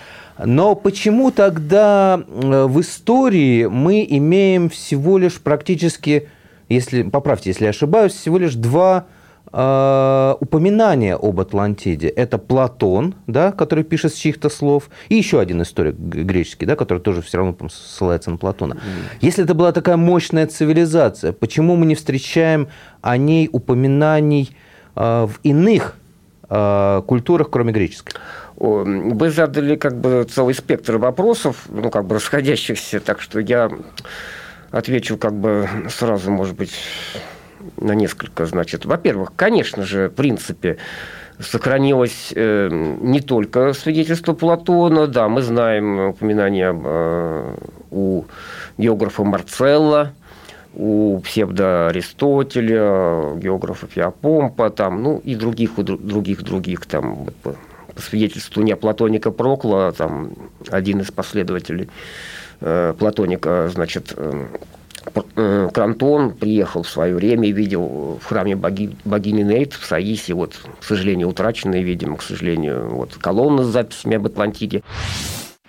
Но 0.44 0.76
почему 0.76 1.32
тогда 1.32 2.24
э, 2.26 2.66
в 2.66 2.82
истории 2.82 3.66
мы 3.66 4.06
имеем 4.10 4.70
всего 4.70 5.18
лишь 5.18 5.40
практически, 5.40 6.30
если 6.70 7.04
поправьте, 7.04 7.50
если 7.50 7.66
я 7.66 7.70
ошибаюсь, 7.70 8.14
всего 8.14 8.38
лишь 8.38 8.56
два 8.56 9.06
э, 9.54 10.36
упоминания 10.40 11.16
об 11.16 11.40
Атлантиде? 11.40 12.08
Это 12.08 12.38
Платон, 12.38 13.16
да, 13.28 13.52
который 13.52 13.84
пишет 13.84 14.14
с 14.14 14.18
чьих-то 14.18 14.50
слов, 14.50 14.90
и 15.10 15.16
еще 15.16 15.40
один 15.40 15.62
историк 15.62 15.96
греческий, 15.96 16.66
да, 16.66 16.76
который 16.76 17.00
тоже 17.00 17.22
все 17.22 17.38
равно 17.38 17.56
ссылается 17.70 18.32
на 18.32 18.38
Платона. 18.38 18.78
Если 19.22 19.44
это 19.44 19.54
была 19.54 19.72
такая 19.72 19.98
мощная 19.98 20.48
цивилизация, 20.48 21.32
почему 21.32 21.76
мы 21.76 21.86
не 21.86 21.96
встречаем 21.96 22.68
о 23.02 23.16
ней 23.18 23.50
упоминаний 23.52 24.56
э, 24.96 25.28
в 25.28 25.40
иных 25.44 25.96
э, 26.50 27.02
культурах, 27.06 27.50
кроме 27.50 27.72
греческой? 27.72 28.14
Вы 28.58 29.30
задали 29.32 29.76
как 29.76 30.00
бы 30.00 30.26
целый 30.30 30.54
спектр 30.54 30.98
вопросов, 30.98 31.66
ну, 31.70 31.90
как 31.90 32.06
бы 32.06 32.16
расходящихся, 32.16 33.00
так 33.00 33.20
что 33.20 33.40
я 33.40 33.70
отвечу 34.72 35.18
как 35.18 35.34
бы 35.34 35.68
сразу, 35.90 36.32
может 36.32 36.56
быть, 36.56 36.74
на 37.78 37.94
несколько, 37.94 38.46
значит. 38.46 38.86
Во-первых, 38.86 39.34
конечно 39.36 39.84
же, 39.84 40.10
в 40.10 40.14
принципе, 40.14 40.78
сохранилось 41.40 42.32
э, 42.36 42.70
не 43.02 43.22
только 43.22 43.74
свидетельство 43.74 44.34
Платона, 44.34 45.08
да, 45.08 45.28
мы 45.28 45.42
знаем 45.42 46.10
упоминания 46.10 46.74
э, 46.74 47.56
у 47.92 48.26
географа 48.78 49.24
Марцелла, 49.24 50.14
у 50.76 51.20
псевдоаристотеля, 51.20 53.36
географа 53.38 53.88
Феопомпа, 53.88 54.70
там, 54.70 55.04
ну 55.04 55.22
и 55.24 55.36
других, 55.36 55.78
у 55.78 55.84
других, 55.84 56.44
других, 56.44 56.86
там, 56.86 57.28
по 57.44 57.56
свидетельству 57.96 58.64
неоплатоника 58.64 59.32
Прокла, 59.32 59.92
там 59.92 60.32
один 60.70 61.02
из 61.02 61.12
последователей 61.12 61.90
э, 62.62 62.94
Платоника, 62.98 63.70
значит, 63.72 64.14
э, 64.16 64.48
Крантон 65.36 66.32
приехал 66.32 66.84
в 66.84 66.90
свое 66.90 67.16
время 67.16 67.50
и 67.50 67.52
видел 67.52 68.20
в 68.22 68.26
храме 68.26 68.56
боги, 68.56 68.96
богини 69.06 69.44
Нейт 69.44 69.74
в 69.74 69.86
Саисе, 69.86 70.34
вот, 70.34 70.56
к 70.80 70.84
сожалению, 70.84 71.30
утраченные, 71.30 71.84
видимо, 71.84 72.18
к 72.18 72.24
сожалению, 72.24 72.90
вот, 72.90 73.16
колонна 73.16 73.64
с 73.64 73.68
записями 73.68 74.16
об 74.16 74.26
Атлантиде. 74.26 74.84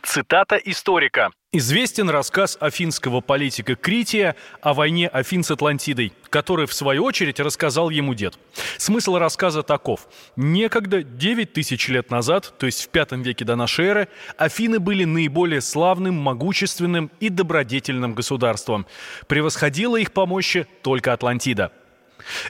Цитата 0.05 0.57
историка. 0.57 1.31
Известен 1.53 2.11
рассказ 2.11 2.59
афинского 2.61 3.23
политика 3.23 3.75
Крития 3.75 4.37
о 4.61 4.75
войне 4.75 5.09
Афин 5.09 5.43
с 5.43 5.51
Атлантидой, 5.51 6.12
который, 6.29 6.67
в 6.67 6.75
свою 6.75 7.05
очередь, 7.05 7.40
рассказал 7.40 7.88
ему 7.88 8.12
дед. 8.12 8.38
Смысл 8.77 9.17
рассказа 9.17 9.62
таков. 9.62 10.07
Некогда, 10.37 11.03
9 11.03 11.55
тысяч 11.55 11.88
лет 11.88 12.11
назад, 12.11 12.53
то 12.59 12.67
есть 12.67 12.85
в 12.85 12.88
пятом 12.90 13.23
веке 13.23 13.47
до 13.47 13.57
нашей 13.57 13.87
эры, 13.87 14.09
Афины 14.37 14.79
были 14.79 15.05
наиболее 15.05 15.62
славным, 15.62 16.17
могущественным 16.17 17.11
и 17.21 17.31
добродетельным 17.31 18.14
государством. 18.14 18.87
Превосходила 19.27 19.97
их 19.97 20.12
по 20.12 20.27
мощи 20.27 20.67
только 20.83 21.14
Атлантида– 21.14 21.73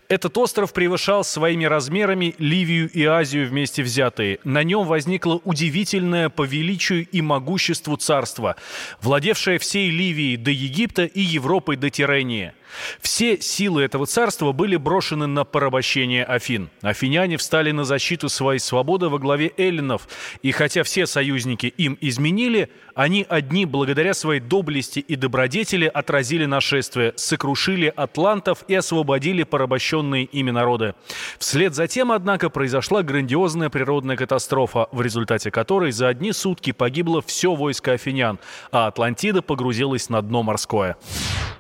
этот 0.09 0.37
остров 0.39 0.73
превышал 0.73 1.25
своими 1.25 1.65
размерами 1.65 2.35
Ливию 2.39 2.91
и 2.91 3.05
Азию 3.05 3.49
вместе 3.49 3.83
взятые. 3.83 4.39
На 4.45 4.63
нем 4.63 4.87
возникло 4.87 5.41
удивительное 5.45 6.29
по 6.29 6.43
величию 6.43 7.07
и 7.11 7.21
могуществу 7.23 7.97
царство, 7.97 8.57
владевшее 9.01 9.59
всей 9.59 9.91
Ливией 9.91 10.37
до 10.37 10.51
Египта 10.51 11.05
и 11.05 11.21
Европой 11.21 11.77
до 11.77 11.91
Тирения– 11.91 12.55
все 13.01 13.41
силы 13.41 13.83
этого 13.83 14.07
царства 14.07 14.53
были 14.53 14.77
брошены 14.77 15.27
на 15.27 15.45
порабощение 15.45 16.25
Афин. 16.25 16.71
Афиняне 16.83 17.37
встали 17.37 17.71
на 17.71 17.85
защиту 17.85 18.29
своей 18.29 18.61
свободы 18.61 19.09
во 19.09 19.19
главе 19.19 19.53
эллинов, 19.57 20.09
и 20.43 20.53
хотя 20.53 20.83
все 20.83 21.07
союзники 21.07 21.67
им 21.67 21.99
изменили, 22.01 22.71
они 22.95 23.27
одни, 23.29 23.67
благодаря 23.67 24.15
своей 24.15 24.41
доблести 24.41 25.01
и 25.01 25.17
добродетели, 25.17 25.87
отразили 25.87 26.45
нашествие, 26.45 27.13
сокрушили 27.17 27.93
атлантов 27.95 28.65
и 28.69 28.75
освободили 28.75 29.43
порабощенные 29.43 30.25
ими 30.25 30.51
народы. 30.51 30.95
Вслед 31.39 31.75
за 31.75 31.89
тем, 31.89 32.13
однако, 32.13 32.51
произошла 32.51 33.03
грандиозная 33.03 33.71
природная 33.71 34.17
катастрофа, 34.17 34.89
в 34.93 35.01
результате 35.03 35.51
которой 35.51 35.93
за 35.93 36.09
одни 36.09 36.33
сутки 36.33 36.73
погибло 36.73 37.23
все 37.23 37.55
войско 37.55 37.93
афинян, 37.93 38.39
а 38.71 38.87
Атлантида 38.87 39.43
погрузилась 39.43 40.09
на 40.09 40.23
дно 40.23 40.43
морское. 40.43 40.97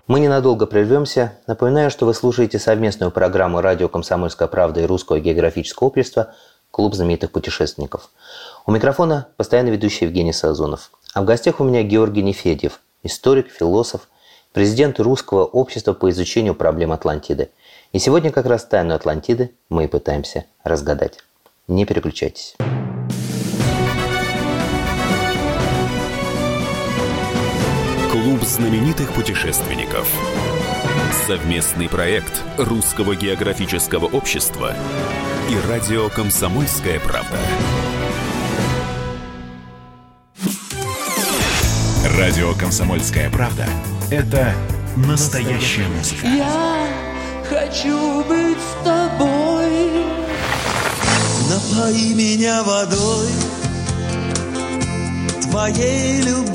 Мы 0.06 0.20
ненадолго 0.20 0.66
прервемся. 0.66 1.38
Напоминаю, 1.46 1.90
что 1.90 2.04
вы 2.04 2.12
слушаете 2.12 2.58
совместную 2.58 3.10
программу 3.10 3.62
«Радио 3.62 3.88
Комсомольская 3.88 4.48
правда» 4.48 4.82
и 4.82 4.84
Русского 4.84 5.18
географического 5.18 5.86
общества 5.86 6.34
«Клуб 6.70 6.94
знаменитых 6.94 7.30
путешественников». 7.30 8.10
У 8.66 8.72
микрофона 8.72 9.28
постоянно 9.38 9.70
ведущий 9.70 10.04
Евгений 10.04 10.34
Сазонов. 10.34 10.90
А 11.14 11.22
в 11.22 11.24
гостях 11.24 11.58
у 11.58 11.64
меня 11.64 11.82
Георгий 11.82 12.22
Нефедьев, 12.22 12.80
историк, 13.02 13.48
философ, 13.48 14.08
президент 14.52 15.00
Русского 15.00 15.46
общества 15.46 15.94
по 15.94 16.10
изучению 16.10 16.54
проблем 16.54 16.92
Атлантиды. 16.92 17.50
И 17.92 17.98
сегодня 17.98 18.30
как 18.30 18.44
раз 18.44 18.66
тайну 18.66 18.94
Атлантиды 18.94 19.54
мы 19.70 19.84
и 19.84 19.88
пытаемся 19.88 20.44
разгадать. 20.64 21.20
Не 21.66 21.86
переключайтесь. 21.86 22.56
Клуб 28.24 28.42
знаменитых 28.42 29.12
путешественников. 29.12 30.08
Совместный 31.26 31.90
проект 31.90 32.42
Русского 32.56 33.14
географического 33.14 34.06
общества 34.06 34.74
и 35.50 35.68
радио 35.68 36.08
«Комсомольская 36.08 37.00
правда». 37.00 37.36
Радио 42.16 42.54
«Комсомольская 42.54 43.28
правда»— 43.28 43.68
это 44.10 44.54
настоящая 44.96 45.86
музыка. 45.88 46.26
Я 46.26 46.88
хочу 47.46 48.24
быть 48.24 48.56
с 48.56 48.84
тобой. 48.86 50.02
Напои 51.50 52.14
меня 52.14 52.62
водой 52.62 53.28
твоей 55.42 56.22
любви 56.22 56.54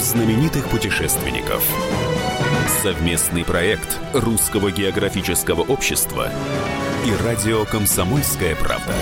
Знаменитых 0.00 0.68
путешественников. 0.68 1.62
Совместный 2.82 3.44
проект 3.44 3.98
Русского 4.14 4.70
географического 4.70 5.60
общества 5.60 6.30
и 7.04 7.24
радио 7.24 7.66
«Комсомольская 7.66 8.56
правда». 8.56 8.94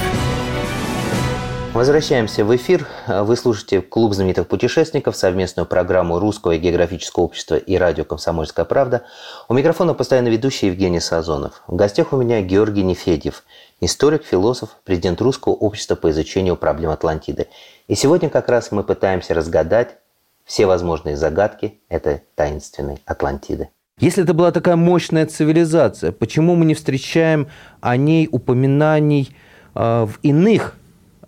Возвращаемся 1.72 2.44
в 2.44 2.56
эфир. 2.56 2.88
Вы 3.06 3.36
слушаете 3.36 3.80
«Клуб 3.80 4.12
знаменитых 4.12 4.48
путешественников», 4.48 5.16
совместную 5.16 5.66
программу 5.66 6.18
Русского 6.18 6.56
географического 6.56 7.22
общества 7.22 7.54
и 7.54 7.76
радио 7.76 8.04
«Комсомольская 8.04 8.64
правда». 8.64 9.04
У 9.48 9.54
микрофона 9.54 9.94
постоянно 9.94 10.28
ведущий 10.28 10.66
Евгений 10.66 10.98
Сазонов. 10.98 11.62
В 11.68 11.76
гостях 11.76 12.12
у 12.12 12.16
меня 12.16 12.40
Георгий 12.40 12.82
Нефедьев, 12.82 13.44
историк, 13.80 14.24
философ, 14.24 14.70
президент 14.84 15.20
Русского 15.20 15.52
общества 15.52 15.94
по 15.94 16.10
изучению 16.10 16.56
проблем 16.56 16.90
Атлантиды. 16.90 17.46
И 17.86 17.94
сегодня 17.94 18.28
как 18.28 18.48
раз 18.48 18.72
мы 18.72 18.82
пытаемся 18.82 19.34
разгадать 19.34 19.98
все 20.48 20.66
возможные 20.66 21.16
загадки 21.16 21.78
этой 21.88 22.22
таинственной 22.34 22.98
Атлантиды. 23.04 23.68
Если 24.00 24.24
это 24.24 24.32
была 24.32 24.50
такая 24.50 24.76
мощная 24.76 25.26
цивилизация, 25.26 26.10
почему 26.10 26.56
мы 26.56 26.64
не 26.64 26.74
встречаем 26.74 27.48
о 27.80 27.96
ней 27.96 28.28
упоминаний 28.32 29.36
э, 29.74 30.06
в 30.06 30.18
иных 30.22 30.74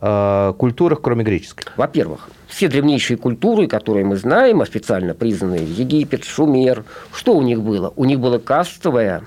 э, 0.01 0.55
культурах, 0.57 1.03
кроме 1.03 1.25
греческой? 1.25 1.67
Во-первых, 1.77 2.31
все 2.49 2.69
древнейшие 2.69 3.19
культуры, 3.19 3.67
которые 3.67 4.07
мы 4.07 4.17
знаем, 4.17 4.63
официально 4.63 5.15
признанные, 5.15 5.65
Египет, 5.65 6.25
Шумер, 6.25 6.85
что 7.13 7.37
у 7.37 7.43
них 7.43 7.61
было? 7.61 7.93
У 7.97 8.07
них 8.07 8.21
было 8.21 8.39
кастовое 8.39 9.23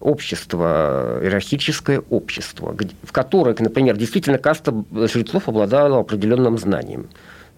общество, 0.00 1.18
иерархическое 1.22 2.02
общество, 2.08 2.74
в 3.02 3.12
которое, 3.12 3.56
например, 3.58 3.96
действительно 3.96 4.38
каста 4.38 4.72
жрецов 4.92 5.48
обладала 5.48 5.98
определенным 5.98 6.56
знанием. 6.56 7.08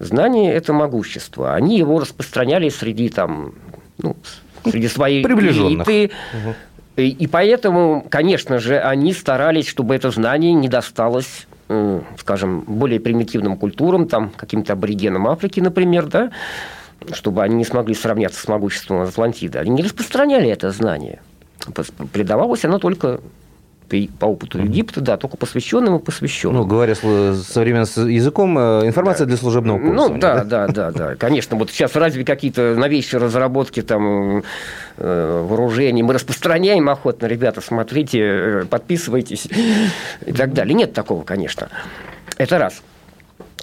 Знание– 0.01 0.53
это 0.55 0.73
могущество. 0.73 1.55
Они 1.55 1.77
его 1.77 2.01
распространяли 2.01 2.71
среди, 2.71 3.11
там, 3.11 3.53
ну, 3.99 4.17
среди 4.65 4.89
своей 4.89 5.23
элиты. 5.23 6.11
Угу. 6.33 6.55
И, 6.97 7.09
и 7.11 7.27
поэтому, 7.27 8.07
конечно 8.09 8.59
же, 8.59 8.79
они 8.79 9.13
старались, 9.13 9.69
чтобы 9.69 9.95
это 9.95 10.11
знание 10.11 10.55
не 10.55 10.69
досталось 10.69 11.47
э, 11.69 12.01
скажем, 12.19 12.63
более 12.67 12.99
примитивным 12.99 13.59
культурам, 13.59 14.09
там, 14.09 14.31
каким-то 14.35 14.73
аборигенам 14.73 15.29
Африки, 15.29 15.61
например, 15.61 16.07
да, 16.07 16.31
чтобы 17.13 17.43
они 17.43 17.57
не 17.57 17.65
смогли 17.65 17.95
сравняться 17.95 18.41
с 18.41 18.49
могуществом 18.49 19.03
Атлантиды. 19.03 19.59
Они 19.59 19.71
не 19.71 19.83
распространяли 19.83 20.49
это 20.49 20.71
знание. 20.71 21.21
Предавалось 22.13 22.65
оно 22.65 22.79
только 22.79 23.21
по 24.19 24.27
опыту 24.27 24.59
Египта, 24.59 25.01
да, 25.01 25.17
только 25.17 25.37
посвященным 25.37 25.97
и 25.97 25.99
посвященным. 25.99 26.63
Ну, 26.63 26.67
говоря 26.67 26.95
современным 26.95 28.09
языком, 28.09 28.57
э, 28.59 28.87
информация 28.87 29.27
да. 29.27 29.31
для 29.31 29.37
служебного 29.37 29.79
пользования. 29.79 30.15
Ну, 30.15 30.21
да, 30.21 30.45
да, 30.45 30.69
да, 30.69 30.91
да, 30.91 31.17
конечно. 31.17 31.57
Вот 31.57 31.71
сейчас 31.71 31.97
разве 31.97 32.25
какие-то 32.25 32.75
новейшие 32.77 33.21
разработки 33.21 33.83
там 33.83 34.43
э, 34.97 35.47
вооружений 35.49 36.03
мы 36.03 36.15
распространяем 36.15 36.89
охотно, 36.89 37.27
ребята, 37.27 37.61
смотрите, 37.61 38.21
э, 38.21 38.65
подписывайтесь 38.65 39.49
и 40.25 40.33
так 40.33 40.53
далее. 40.53 40.75
Нет 40.75 40.93
такого, 40.93 41.23
конечно. 41.25 41.69
Это 42.39 42.59
раз. 42.59 42.83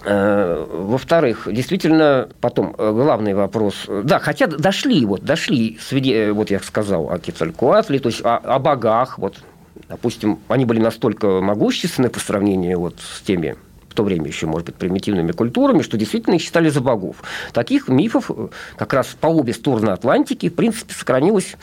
Во-вторых, 0.04 1.48
действительно, 1.52 2.30
потом 2.40 2.74
главный 2.78 3.34
вопрос. 3.34 3.88
Да, 4.04 4.20
хотя 4.20 4.46
дошли, 4.48 5.06
вот, 5.06 5.24
дошли, 5.24 5.80
вот 6.32 6.52
я 6.52 6.60
сказал 6.60 7.10
о 7.10 7.18
Кецалькуатле, 7.18 8.00
то 8.00 8.08
есть 8.08 8.24
о, 8.24 8.38
о 8.38 8.60
богах, 8.60 9.18
вот 9.18 9.38
допустим, 9.90 10.40
они 10.48 10.66
были 10.66 10.80
настолько 10.80 11.42
могущественны 11.42 12.10
по 12.10 12.20
сравнению 12.20 12.80
вот 12.80 12.96
с 13.00 13.22
теми 13.22 13.56
в 13.90 13.96
то 13.96 14.04
время 14.04 14.28
еще, 14.28 14.46
может 14.46 14.68
быть, 14.68 14.76
примитивными 14.76 15.32
культурами, 15.32 15.82
что 15.82 15.98
действительно 15.98 16.36
их 16.36 16.42
считали 16.42 16.70
за 16.70 16.82
богов. 16.82 17.18
Таких 17.52 17.88
мифов 17.88 18.30
э, 18.30 18.50
как 18.76 18.94
раз 18.94 19.08
по 19.20 19.28
обе 19.28 19.54
стороны 19.54 19.90
Атлантики, 19.90 20.50
в 20.50 20.56
принципе, 20.56 20.94
сохранилось, 20.94 21.56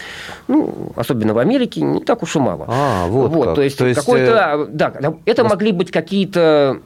ну, 0.49 0.93
особенно 0.97 1.33
в 1.33 1.39
Америке, 1.39 1.83
не 1.83 2.03
так 2.03 2.25
уж 2.25 2.35
и 2.35 2.41
мало. 2.41 2.67
А, 2.69 3.07
вот, 3.07 3.31
вот 3.31 3.45
как. 3.47 3.55
То 3.55 3.63
есть, 3.63 3.79
то 3.79 3.87
есть 3.87 4.01
какой-то... 4.01 4.33
Э... 4.33 4.67
Да, 4.69 4.93
это 5.27 5.45
могли 5.45 5.71
быть 5.71 5.93
какие-то 5.93 6.81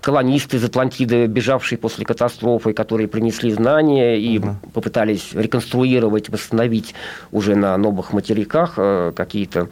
колонисты 0.00 0.56
из 0.56 0.64
Атлантиды, 0.64 1.26
бежавшие 1.26 1.78
после 1.78 2.04
катастрофы, 2.04 2.72
которые 2.72 3.08
принесли 3.08 3.52
знания 3.52 4.18
и 4.18 4.38
угу. 4.38 4.56
попытались 4.72 5.30
реконструировать, 5.32 6.28
восстановить 6.28 6.94
уже 7.32 7.54
на 7.54 7.76
новых 7.76 8.12
материках 8.12 8.74
э, 8.76 9.12
какие-то 9.14 9.68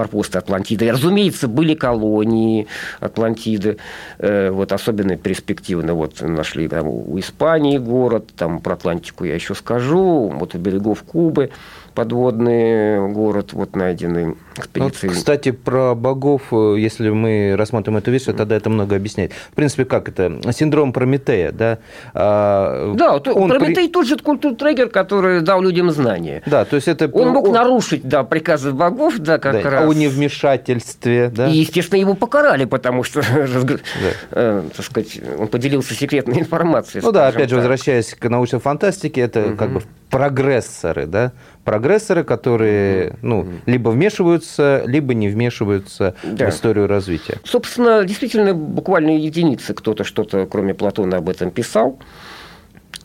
форпосты 0.00 0.38
Атлантиды. 0.38 0.86
И, 0.86 0.90
разумеется, 0.90 1.46
были 1.46 1.74
колонии 1.74 2.66
Атлантиды, 3.00 3.76
э, 4.18 4.50
вот 4.50 4.72
особенно 4.72 5.16
перспективно. 5.16 5.92
Вот 5.94 6.22
нашли 6.22 6.68
там, 6.68 6.88
у 6.88 7.18
Испании 7.18 7.76
город, 7.76 8.30
там 8.36 8.60
про 8.60 8.74
Атлантику 8.74 9.24
я 9.24 9.34
еще 9.34 9.54
скажу, 9.54 10.32
вот 10.34 10.54
у 10.54 10.58
берегов 10.58 11.02
Кубы 11.02 11.50
подводный 11.94 13.12
город 13.12 13.52
вот 13.52 13.76
найденный 13.76 14.36
экспедицией. 14.56 15.10
Вот, 15.10 15.18
кстати, 15.18 15.50
про 15.50 15.94
богов, 15.94 16.42
э, 16.52 16.76
если 16.78 17.10
мы 17.10 17.54
рассмотрим 17.56 17.96
эту 17.96 18.10
версию, 18.10 18.34
тогда 18.34 18.56
это 18.56 18.70
много 18.70 18.96
объясняет. 18.96 19.32
В 19.32 19.54
принципе, 19.54 19.84
как 19.84 20.08
это? 20.08 20.40
Синдром 20.52 20.92
Прометея, 20.92 21.52
да? 21.52 21.78
А, 22.14 22.92
да, 22.94 23.14
он 23.14 23.48
Прометей 23.50 23.74
при... 23.74 23.88
тот 23.88 24.06
же 24.06 24.16
культур-трегер, 24.16 24.88
который 24.88 25.40
дал 25.40 25.62
людям 25.62 25.90
знания. 25.90 26.42
Да, 26.46 26.64
то 26.64 26.76
есть 26.76 26.88
это... 26.88 27.08
Он 27.08 27.28
мог 27.28 27.48
он... 27.48 27.54
нарушить, 27.54 28.06
да, 28.06 28.24
приказы 28.24 28.72
богов, 28.72 29.18
да, 29.18 29.38
как 29.38 29.62
да, 29.62 29.70
раз. 29.70 29.88
О 29.88 29.92
невмешательстве, 29.92 31.30
да? 31.34 31.48
И, 31.48 31.58
естественно, 31.58 31.98
его 31.98 32.14
покарали, 32.14 32.64
потому 32.64 33.02
что, 33.02 33.20
да. 33.32 33.76
э, 34.30 34.62
так 34.76 34.84
сказать, 34.84 35.20
он 35.38 35.48
поделился 35.48 35.94
секретной 35.94 36.40
информацией. 36.40 37.02
Ну 37.04 37.12
да, 37.12 37.28
опять 37.28 37.50
же, 37.50 37.56
возвращаясь 37.56 38.14
к 38.14 38.28
научной 38.28 38.60
фантастике, 38.60 39.20
это 39.22 39.46
угу. 39.46 39.56
как 39.56 39.72
бы 39.72 39.82
прогрессоры, 40.10 41.06
да? 41.06 41.32
Прогрессоры, 41.64 42.24
которые, 42.24 43.16
ну, 43.22 43.46
либо 43.66 43.90
вмешиваются 43.90 44.39
вмешиваются, 44.40 44.82
либо 44.86 45.14
не 45.14 45.28
вмешиваются 45.28 46.14
да. 46.22 46.46
в 46.46 46.50
историю 46.50 46.86
развития. 46.86 47.38
Собственно, 47.44 48.04
действительно, 48.04 48.54
буквально 48.54 49.16
единицы 49.16 49.74
кто-то 49.74 50.04
что-то, 50.04 50.46
кроме 50.46 50.74
Платона, 50.74 51.18
об 51.18 51.28
этом 51.28 51.50
писал. 51.50 51.98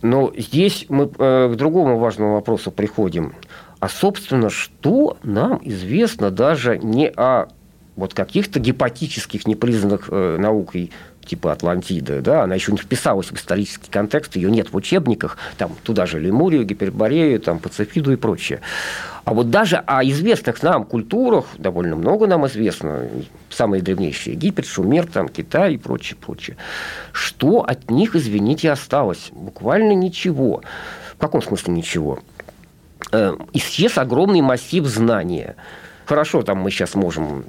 Но 0.01 0.31
здесь 0.37 0.85
мы 0.89 1.09
э, 1.17 1.49
к 1.53 1.55
другому 1.55 1.97
важному 1.97 2.33
вопросу 2.33 2.71
приходим. 2.71 3.33
А, 3.79 3.89
собственно, 3.89 4.49
что 4.49 5.17
нам 5.23 5.59
известно 5.63 6.31
даже 6.31 6.77
не 6.77 7.07
о 7.09 7.47
вот 7.95 8.13
каких-то 8.13 8.59
гипотетических, 8.59 9.47
непризнанных 9.47 10.09
э, 10.11 10.37
наукой 10.37 10.91
типа 11.25 11.51
Атлантиды, 11.51 12.21
да, 12.21 12.43
она 12.43 12.55
еще 12.55 12.71
не 12.71 12.77
вписалась 12.77 13.27
в 13.27 13.35
исторический 13.35 13.89
контекст, 13.89 14.35
ее 14.35 14.51
нет 14.51 14.71
в 14.71 14.75
учебниках, 14.75 15.37
там 15.57 15.71
туда 15.83 16.05
же 16.05 16.19
Лемурию, 16.19 16.65
Гиперборею, 16.65 17.39
там 17.39 17.59
Пацифиду 17.59 18.11
и 18.11 18.15
прочее. 18.15 18.61
А 19.25 19.33
вот 19.33 19.49
даже 19.49 19.77
о 19.77 20.03
известных 20.03 20.61
нам 20.61 20.85
культурах 20.85 21.45
довольно 21.57 21.95
много 21.95 22.27
нам 22.27 22.45
известно, 22.45 23.09
самые 23.49 23.81
древнейшие 23.81 24.35
Египет, 24.35 24.67
Шумер, 24.67 25.07
там, 25.07 25.29
Китай 25.29 25.73
и 25.73 25.77
прочее, 25.77 26.15
прочее. 26.19 26.57
Что 27.11 27.61
от 27.61 27.89
них, 27.89 28.15
извините, 28.15 28.71
осталось? 28.71 29.29
Буквально 29.31 29.93
ничего. 29.93 30.61
В 31.15 31.17
каком 31.17 31.41
смысле 31.41 31.73
ничего? 31.73 32.19
Э, 33.11 33.35
исчез 33.53 33.97
огромный 33.97 34.41
массив 34.41 34.85
знания. 34.85 35.55
Хорошо, 36.05 36.43
там 36.43 36.59
мы 36.59 36.69
сейчас 36.69 36.93
можем 36.93 37.45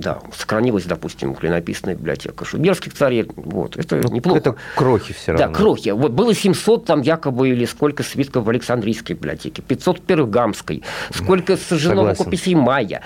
да, 0.00 0.20
сохранилась, 0.34 0.84
допустим, 0.84 1.34
клинописная 1.34 1.94
библиотека 1.94 2.44
шуберских 2.44 2.94
царей. 2.94 3.26
Вот, 3.36 3.76
это 3.76 3.96
ну, 3.96 4.10
неплохо. 4.10 4.38
Это 4.38 4.56
крохи 4.74 5.12
все 5.12 5.32
равно. 5.32 5.46
Да, 5.46 5.52
крохи. 5.52 5.90
Вот 5.90 6.12
было 6.12 6.34
700 6.34 6.86
там 6.86 7.02
якобы 7.02 7.50
или 7.50 7.66
сколько 7.66 8.02
свитков 8.02 8.44
в 8.44 8.48
Александрийской 8.48 9.14
библиотеке, 9.14 9.62
500 9.62 9.98
в 9.98 10.02
Пергамской, 10.02 10.82
сколько 11.12 11.56
сожжено 11.56 12.08
рукописей 12.08 12.54
Майя. 12.54 13.02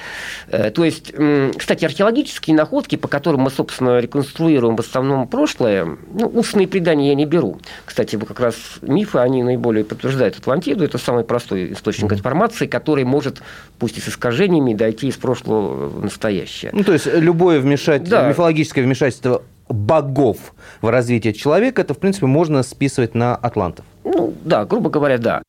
Э, 0.49 0.71
то 0.71 0.85
есть, 0.85 1.13
кстати, 1.57 1.85
археологические 1.85 2.57
находки, 2.57 2.97
по 2.97 3.09
которым 3.09 3.43
мы, 3.43 3.51
собственно, 3.51 3.99
реконструируем 3.99 4.77
в 4.77 4.81
основном 4.81 5.27
прошлое, 5.27 5.99
ну, 6.13 6.27
устные 6.29 6.69
предания 6.69 7.09
я 7.09 7.15
не 7.15 7.27
беру. 7.27 7.59
Кстати, 7.85 8.17
вы 8.17 8.27
как 8.27 8.41
раз 8.41 8.55
мифы, 8.83 9.19
они 9.19 9.43
наиболее 9.43 9.85
подтверждают 9.85 10.39
Атлантиду. 10.39 10.85
Это 10.85 10.99
самый 10.99 11.25
простой 11.25 11.73
источник 11.73 12.13
информации, 12.13 12.67
который 12.67 13.05
может, 13.05 13.43
пусть 13.79 13.99
и 13.99 14.01
с 14.01 14.09
искажениями, 14.09 14.75
дойти 14.75 15.09
из 15.09 15.17
прошлого 15.17 15.89
в 15.89 16.05
настоящее. 16.05 16.71
Ну, 16.73 16.84
то 16.85 16.93
есть 16.93 17.07
любое 17.07 17.61
вмешательство, 17.61 18.21
да. 18.21 18.29
мифологическое 18.29 18.85
вмешательство 18.85 19.43
богов 19.69 20.55
в 20.81 20.89
развитие 20.89 21.33
человека, 21.33 21.83
это, 21.83 21.95
в 21.95 21.99
принципе, 21.99 22.27
можно 22.27 22.63
списывать 22.63 23.15
на 23.15 23.35
атлантов. 23.35 23.85
Ну, 24.05 24.35
да, 24.45 24.65
грубо 24.65 24.91
говоря, 24.91 25.19
да. 25.19 25.43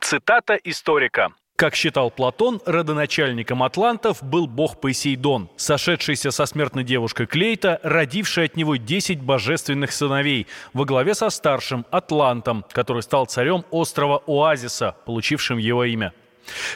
Цитата 0.00 0.54
историка. 0.64 1.30
Как 1.56 1.76
считал 1.76 2.10
Платон, 2.10 2.60
родоначальником 2.66 3.62
атлантов 3.62 4.24
был 4.24 4.48
бог 4.48 4.80
Посейдон, 4.80 5.48
сошедшийся 5.56 6.32
со 6.32 6.46
смертной 6.46 6.82
девушкой 6.82 7.26
Клейта, 7.26 7.78
родивший 7.84 8.46
от 8.46 8.56
него 8.56 8.74
10 8.74 9.20
божественных 9.22 9.92
сыновей, 9.92 10.48
во 10.72 10.84
главе 10.84 11.14
со 11.14 11.30
старшим 11.30 11.86
Атлантом, 11.92 12.64
который 12.72 13.02
стал 13.02 13.26
царем 13.26 13.64
острова 13.70 14.20
Оазиса, 14.26 14.96
получившим 15.06 15.58
его 15.58 15.84
имя. 15.84 16.12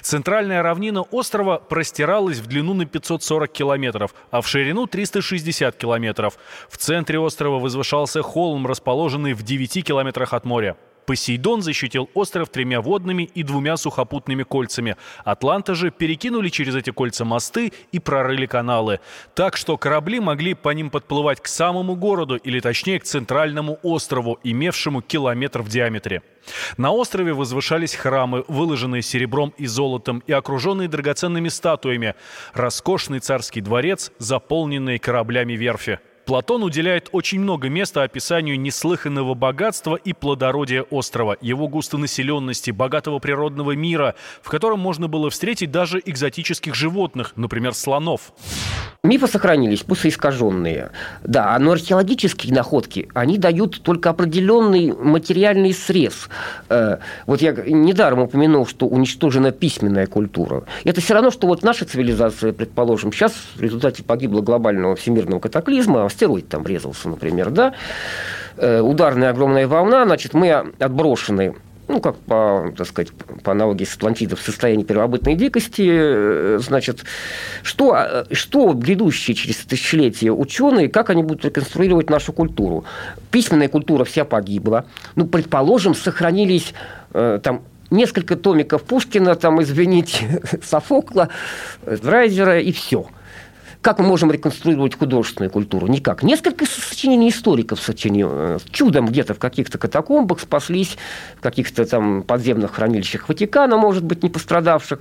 Центральная 0.03 0.63
равнина 0.63 1.03
острова 1.03 1.59
простиралась 1.59 2.39
в 2.39 2.47
длину 2.47 2.75
на 2.75 2.87
540 2.87 3.51
километров, 3.51 4.15
а 4.31 4.41
в 4.41 4.49
ширину 4.49 4.87
360 4.87 5.77
километров. 5.77 6.39
В 6.69 6.77
центре 6.77 7.19
острова 7.19 7.59
возвышался 7.59 8.23
холм, 8.23 8.67
расположенный 8.67 9.35
в 9.35 9.43
9 9.43 9.85
километрах 9.85 10.33
от 10.33 10.45
моря. 10.45 10.77
Посейдон 11.09 11.63
защитил 11.63 12.11
остров 12.13 12.51
тремя 12.51 12.83
водными 12.83 13.23
и 13.23 13.43
двумя 13.43 13.79
сухопутными 13.79 14.43
кольцами. 14.43 14.99
Атланта 15.25 15.75
же 15.75 15.91
перекинули 15.91 16.51
через 16.51 16.75
эти 16.75 16.91
кольца 16.91 17.25
мосты 17.25 17.73
и 17.93 17.99
прорыли 17.99 18.45
каналы. 18.45 19.01
Так 19.35 19.57
что 19.57 19.79
корабли 19.79 20.21
могли 20.21 20.53
по 20.53 20.69
ним 20.69 20.91
подплывать 20.91 21.41
к 21.41 21.47
самому 21.47 21.97
городу, 21.97 22.37
или 22.37 22.61
точнее 22.61 23.01
к 23.01 23.05
центральному 23.05 23.79
острову, 23.83 24.39
имевшему 24.45 25.01
километр 25.01 25.63
в 25.63 25.71
диаметре. 25.71 26.21
На 26.77 26.93
острове 26.93 27.33
возвышались 27.33 27.95
храмы, 27.95 28.45
выложенные 28.47 29.01
серебром 29.01 29.55
и 29.57 29.67
золотом 29.67 30.23
и 30.27 30.33
окруженные 30.33 30.89
драгоценными 30.89 31.49
статуями. 31.49 32.17
Роскошный 32.53 33.21
царский 33.21 33.63
дворец, 33.63 34.13
заполненный 34.19 34.99
кораблями 34.99 35.55
верфи. 35.55 36.01
Платон 36.29 36.63
уделяет 36.63 37.09
очень 37.13 37.41
много 37.41 37.71
места 37.71 38.03
описанию 38.03 38.61
неслыханного 38.61 39.33
богатства 39.33 39.95
и 39.95 40.13
плодородия 40.13 40.83
острова, 40.83 41.39
его 41.41 41.69
густонаселенности, 41.69 42.71
богатого 42.71 43.19
природного 43.19 43.75
мира, 43.75 44.15
в 44.43 44.51
котором 44.51 44.79
можно 44.79 45.09
было 45.09 45.31
встретить 45.31 45.71
даже 45.71 46.03
экзотических 46.05 46.75
животных, 46.75 47.33
например, 47.37 47.73
слонов. 47.73 48.35
Мифы 49.05 49.27
сохранились, 49.27 49.85
пусть 49.85 50.05
и 50.05 50.09
искаженные. 50.09 50.91
Да, 51.23 51.59
но 51.59 51.73
археологические 51.73 52.53
находки, 52.53 53.09
они 53.15 53.39
дают 53.39 53.81
только 53.83 54.11
определенный 54.11 54.93
материальный 54.93 55.73
срез. 55.73 56.29
Э, 56.69 56.99
вот 57.25 57.41
я 57.41 57.53
недаром 57.53 58.19
упомянул, 58.19 58.67
что 58.67 58.87
уничтожена 58.87 59.53
письменная 59.53 60.09
культура. 60.09 60.65
Это 60.85 61.01
все 61.01 61.15
равно, 61.15 61.31
что 61.31 61.47
вот 61.47 61.63
наша 61.63 61.87
цивилизация, 61.87 62.53
предположим, 62.53 63.13
сейчас 63.13 63.33
в 63.55 63.63
результате 63.63 64.03
погибла 64.03 64.43
глобального 64.43 64.95
всемирного 64.95 65.39
катаклизма, 65.41 66.05
астероид 66.19 66.49
там 66.49 66.65
врезался, 66.65 67.09
например, 67.09 67.51
да, 67.51 67.75
э, 68.57 68.81
ударная 68.81 69.31
огромная 69.31 69.69
волна, 69.69 70.05
значит, 70.05 70.35
мы 70.35 70.51
отброшены 70.79 71.55
ну, 71.91 72.03
как 72.03 72.17
по, 72.19 72.71
так 72.77 72.87
сказать, 72.87 73.13
по 73.43 73.53
аналогии 73.53 73.85
с 73.85 73.97
Атлантидой 73.97 74.37
в 74.37 74.43
состоянии 74.43 74.85
первобытной 74.85 75.37
дикости, 75.37 75.89
э, 75.89 76.59
значит, 76.61 77.05
что, 77.63 77.97
э, 77.97 78.25
что 78.33 78.75
грядущие 78.75 79.35
через 79.35 79.57
тысячелетия 79.57 80.31
ученые, 80.31 80.91
как 80.91 81.09
они 81.09 81.23
будут 81.23 81.47
реконструировать 81.47 82.11
нашу 82.11 82.35
культуру? 82.35 82.85
Письменная 83.31 83.69
культура 83.69 84.05
вся 84.05 84.27
погибла. 84.27 84.85
Ну, 85.15 85.27
предположим, 85.27 85.95
сохранились 85.95 86.75
там 87.15 87.63
несколько 87.91 88.37
томиков 88.37 88.83
Пушкина, 88.83 89.35
там, 89.35 89.63
извините, 89.63 90.43
Софокла, 90.63 91.31
Драйзера 91.87 92.61
и 92.61 92.71
все– 92.71 93.07
как 93.81 93.99
мы 93.99 94.07
можем 94.07 94.31
реконструировать 94.31 94.99
художественную 94.99 95.51
культуру? 95.51 95.87
Никак. 95.87 96.23
Несколько 96.23 96.67
сочинений 96.67 97.31
историков 97.31 97.81
сочинил. 97.81 98.61
Чудом 98.71 99.07
где-то 99.07 99.35
в 99.35 99.39
каких-то 99.39 99.79
катакомбах 99.79 100.41
спаслись, 100.41 100.97
в 101.37 101.41
каких-то 101.41 101.85
там 101.87 102.23
подземных 102.23 102.75
хранилищах 102.75 103.29
Ватикана, 103.29 103.77
может 103.77 104.05
быть, 104.05 104.23
не 104.23 104.31
пострадавших. 104.31 105.01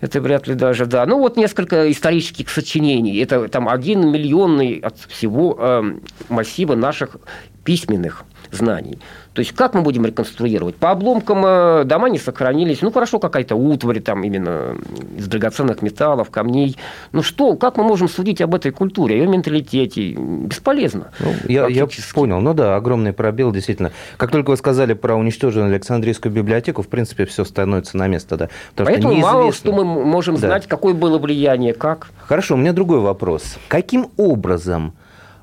Это 0.00 0.20
вряд 0.20 0.48
ли 0.48 0.54
даже, 0.54 0.86
да. 0.86 1.06
Ну, 1.06 1.18
вот 1.18 1.36
несколько 1.36 1.90
исторических 1.90 2.50
сочинений. 2.50 3.18
Это 3.18 3.48
там 3.48 3.68
один 3.68 4.10
миллионный 4.10 4.78
от 4.78 4.98
всего 4.98 5.56
э, 5.58 5.98
массива 6.28 6.74
наших 6.74 7.16
письменных 7.64 8.24
знаний. 8.50 8.98
То 9.34 9.40
есть 9.40 9.52
как 9.52 9.74
мы 9.74 9.82
будем 9.82 10.04
реконструировать? 10.04 10.76
По 10.76 10.90
обломкам 10.90 11.44
э, 11.44 11.84
дома 11.84 12.10
не 12.10 12.18
сохранились. 12.18 12.82
Ну, 12.82 12.92
хорошо, 12.92 13.18
какая-то 13.18 13.56
утварь 13.56 14.00
там 14.00 14.24
именно 14.24 14.76
из 15.16 15.26
драгоценных 15.26 15.80
металлов, 15.80 16.30
камней. 16.30 16.76
Ну 17.12 17.22
что, 17.22 17.56
как 17.56 17.76
мы 17.78 17.84
можем 17.84 18.08
судить 18.08 18.40
об 18.42 18.54
этой 18.54 18.72
культуре, 18.72 19.16
о 19.16 19.18
ее 19.18 19.26
менталитете? 19.26 20.12
Бесполезно. 20.12 21.12
Ну, 21.20 21.32
я, 21.48 21.66
я 21.66 21.86
понял. 22.14 22.40
Ну 22.40 22.52
да, 22.52 22.76
огромный 22.76 23.12
пробел, 23.12 23.52
действительно. 23.52 23.92
Как 24.18 24.30
только 24.30 24.50
вы 24.50 24.56
сказали 24.56 24.92
про 24.92 25.14
уничтоженную 25.14 25.72
Александрийскую 25.72 26.32
библиотеку, 26.32 26.82
в 26.82 26.88
принципе, 26.88 27.24
все 27.24 27.44
становится 27.44 27.96
на 27.96 28.08
место. 28.08 28.36
Да. 28.36 28.48
Потому 28.70 28.90
Поэтому 28.90 29.14
что 29.14 29.22
мало 29.22 29.52
что 29.52 29.72
мы 29.72 29.84
можем 29.84 30.34
да. 30.34 30.48
знать, 30.48 30.66
какое 30.66 30.92
было 30.92 31.18
влияние, 31.18 31.72
как. 31.72 32.08
Хорошо, 32.26 32.54
у 32.54 32.58
меня 32.58 32.72
другой 32.72 33.00
вопрос. 33.00 33.58
Каким 33.68 34.08
образом 34.16 34.94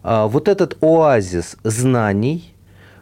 а, 0.04 0.28
вот 0.28 0.48
этот 0.48 0.78
оазис 0.82 1.58
знаний 1.64 2.54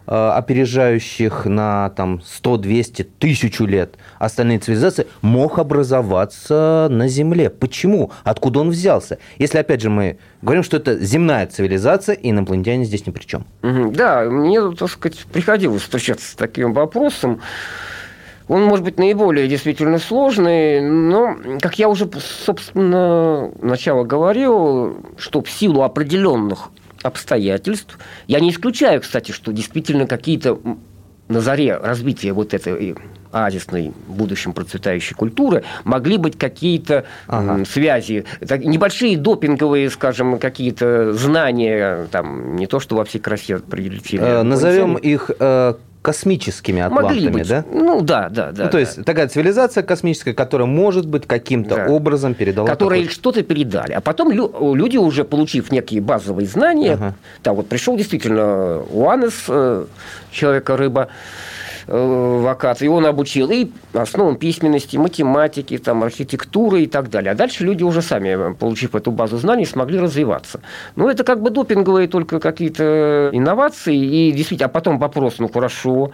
опережающих 0.07 1.45
на 1.45 1.89
там, 1.89 2.21
100, 2.25 2.57
200, 2.57 3.03
тысячу 3.19 3.65
лет 3.65 3.95
остальные 4.19 4.59
цивилизации, 4.59 5.05
мог 5.21 5.59
образоваться 5.59 6.87
на 6.89 7.07
Земле. 7.07 7.49
Почему? 7.49 8.11
Откуда 8.23 8.61
он 8.61 8.69
взялся? 8.69 9.19
Если, 9.37 9.57
опять 9.57 9.81
же, 9.81 9.89
мы 9.89 10.17
говорим, 10.41 10.63
что 10.63 10.77
это 10.77 10.97
земная 10.97 11.45
цивилизация, 11.47 12.15
и 12.15 12.31
инопланетяне 12.31 12.85
здесь 12.85 13.05
ни 13.05 13.11
при 13.11 13.25
чем. 13.25 13.45
Да, 13.61 14.23
мне, 14.23 14.71
так 14.71 14.89
сказать, 14.89 15.25
приходилось 15.31 15.81
встречаться 15.81 16.31
с 16.31 16.35
таким 16.35 16.73
вопросом. 16.73 17.41
Он, 18.47 18.63
может 18.63 18.85
быть, 18.85 18.97
наиболее 18.97 19.49
действительно 19.49 19.99
сложный, 19.99 20.79
но, 20.79 21.35
как 21.59 21.77
я 21.77 21.89
уже, 21.89 22.09
собственно, 22.45 23.51
начало 23.61 24.05
говорил, 24.05 24.95
что 25.17 25.41
в 25.41 25.49
силу 25.49 25.81
определенных 25.81 26.69
обстоятельств. 27.03 27.97
Я 28.27 28.39
не 28.39 28.49
исключаю, 28.49 29.01
кстати, 29.01 29.31
что 29.31 29.51
действительно 29.51 30.07
какие-то 30.07 30.59
на 31.27 31.41
заре 31.41 31.75
развития 31.75 32.31
вот 32.31 32.53
этой 32.53 32.95
оазисной, 33.31 33.91
в 34.07 34.13
будущем 34.13 34.53
процветающей 34.53 35.15
культуры, 35.15 35.63
могли 35.83 36.17
быть 36.17 36.37
какие-то 36.37 37.05
ага. 37.27 37.65
связи, 37.65 38.25
небольшие 38.41 39.17
допинговые, 39.17 39.89
скажем, 39.89 40.39
какие-то 40.39 41.13
знания, 41.13 42.07
там, 42.11 42.55
не 42.55 42.67
то, 42.67 42.79
что 42.79 42.95
во 42.95 43.03
всей 43.03 43.19
красе 43.19 43.59
прилетели. 43.59 44.23
Э, 44.23 44.43
назовем 44.43 44.95
их 44.95 45.29
э, 45.39 45.73
космическими 46.07 46.81
атлантами, 46.81 47.15
Могли 47.15 47.27
быть. 47.27 47.49
да? 47.49 47.65
Ну 47.69 47.99
да, 47.99 48.29
да, 48.29 48.53
да. 48.53 48.63
Ну, 48.63 48.69
то 48.69 48.77
есть 48.77 49.03
такая 49.03 49.27
цивилизация 49.27 49.83
космическая, 49.83 50.33
которая 50.33 50.65
может 50.65 51.05
быть 51.05 51.27
каким-то 51.27 51.75
да. 51.75 51.87
образом 51.87 52.33
передала. 52.33 52.65
Которые 52.65 53.01
такой... 53.01 53.13
что-то 53.13 53.43
передали. 53.43 53.91
А 53.91 53.99
потом 53.99 54.31
люди 54.31 54.95
уже 54.95 55.25
получив 55.25 55.69
некие 55.69 55.99
базовые 55.99 56.47
знания, 56.47 56.93
ага. 56.93 57.13
там 57.43 57.57
вот 57.57 57.67
пришел 57.67 57.97
действительно 57.97 58.83
Уанес, 58.89 59.33
э, 59.49 59.85
человека-рыба, 60.31 61.09
Э, 61.89 62.39
вокат, 62.41 62.81
и 62.81 62.89
он 62.89 63.05
обучил 63.05 63.49
и 63.49 63.71
основам 63.93 64.35
письменности, 64.35 64.97
математики, 64.97 65.77
там, 65.77 66.03
архитектуры 66.03 66.81
и 66.81 66.87
так 66.87 67.09
далее. 67.09 67.31
А 67.31 67.35
дальше 67.35 67.63
люди 67.63 67.81
уже 67.81 68.01
сами, 68.01 68.53
получив 68.55 68.93
эту 68.93 69.11
базу 69.11 69.37
знаний, 69.37 69.65
смогли 69.65 69.97
развиваться. 69.97 70.59
Ну, 70.97 71.07
это 71.07 71.23
как 71.23 71.41
бы 71.41 71.49
допинговые 71.49 72.09
только 72.09 72.41
какие-то 72.41 73.29
инновации, 73.31 73.95
и 73.95 74.33
действительно, 74.33 74.65
а 74.65 74.69
потом 74.69 74.99
вопрос, 74.99 75.35
ну, 75.39 75.47
хорошо, 75.47 76.11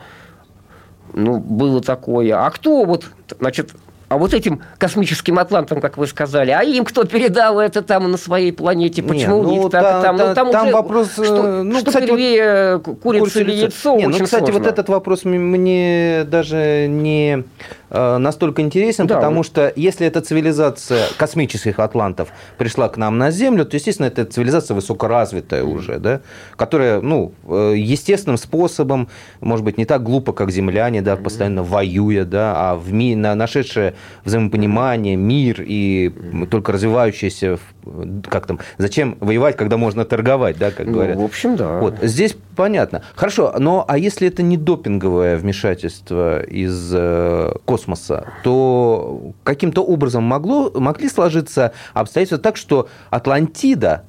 ну, 1.11 1.39
было 1.39 1.81
такое. 1.81 2.35
А 2.35 2.51
кто 2.51 2.85
вот, 2.85 3.05
значит, 3.39 3.71
а 4.13 4.17
вот 4.17 4.33
этим 4.33 4.61
космическим 4.77 5.39
атлантам, 5.39 5.81
как 5.81 5.97
вы 5.97 6.05
сказали, 6.05 6.51
а 6.51 6.61
им 6.61 6.85
кто 6.85 7.03
передал 7.03 7.59
это 7.59 7.81
там 7.81 8.11
на 8.11 8.17
своей 8.17 8.51
планете? 8.51 9.01
Почему 9.01 9.43
не, 9.43 9.43
ну, 9.43 9.53
у 9.53 9.63
них 9.63 9.71
так? 9.71 9.81
Там, 9.81 10.03
там, 10.03 10.15
ну, 10.17 10.35
там, 10.35 10.51
там 10.51 10.65
уже, 10.67 10.75
вопрос... 10.75 11.11
Что, 11.13 11.23
э, 11.25 11.63
ну, 11.63 11.79
что 11.79 11.87
кстати, 11.87 12.05
первее, 12.05 12.77
вот, 12.77 12.99
курица 12.99 13.41
или 13.41 13.51
яйцо? 13.51 13.95
Не, 13.97 14.07
ну, 14.07 14.13
кстати, 14.13 14.43
сложно. 14.43 14.59
вот 14.59 14.67
этот 14.67 14.89
вопрос 14.89 15.25
мне 15.25 16.25
даже 16.25 16.87
не 16.87 17.43
Э, 17.95 18.17
настолько 18.17 18.63
интересен, 18.63 19.05
да, 19.05 19.15
потому 19.15 19.43
что 19.43 19.71
если 19.75 20.07
эта 20.07 20.19
цивилизация 20.21 21.05
космических 21.15 21.77
атлантов 21.77 22.29
пришла 22.57 22.89
к 22.89 22.97
нам 22.97 23.19
на 23.19 23.29
Землю, 23.29 23.65
то, 23.65 23.75
естественно, 23.75 24.07
это 24.07 24.25
цивилизация 24.25 24.73
высокоразвитая 24.73 25.63
уже, 25.63 25.99
да, 25.99 26.21
которая, 26.55 27.01
ну, 27.01 27.33
э, 27.47 27.75
естественным 27.77 28.37
способом, 28.37 29.09
может 29.41 29.63
быть, 29.63 29.77
не 29.77 29.85
так 29.85 30.01
глупо, 30.01 30.33
как 30.33 30.49
земляне, 30.49 31.03
да, 31.03 31.15
постоянно 31.15 31.61
воюя, 31.61 32.25
да, 32.25 32.53
а 32.55 32.75
в 32.75 32.91
ми, 32.91 33.15
нашедшее 33.15 33.93
взаимопонимание, 34.25 35.15
мир 35.15 35.63
и 35.65 36.13
только 36.49 36.71
развивающаяся, 36.71 37.59
как 38.29 38.47
там, 38.47 38.59
зачем 38.77 39.17
воевать, 39.19 39.57
когда 39.57 39.77
можно 39.77 40.05
торговать, 40.05 40.57
да, 40.57 40.71
как 40.71 40.87
ну, 40.87 40.93
говорят. 40.93 41.17
в 41.17 41.23
общем, 41.23 41.55
да. 41.55 41.79
Вот, 41.79 41.95
здесь 42.01 42.35
понятно. 42.55 43.03
Хорошо, 43.15 43.53
но 43.59 43.85
а 43.87 43.97
если 43.97 44.27
это 44.27 44.41
не 44.41 44.57
допинговое 44.57 45.37
вмешательство 45.37 46.41
из 46.41 46.91
э, 46.93 47.53
космоса, 47.65 47.83
космоса, 47.83 48.33
то 48.43 49.33
каким-то 49.43 49.83
образом 49.83 50.23
могло, 50.23 50.71
могли 50.75 51.09
сложиться 51.09 51.73
обстоятельства 51.93 52.37
так, 52.37 52.57
что 52.57 52.87
Атлантида, 53.09 54.03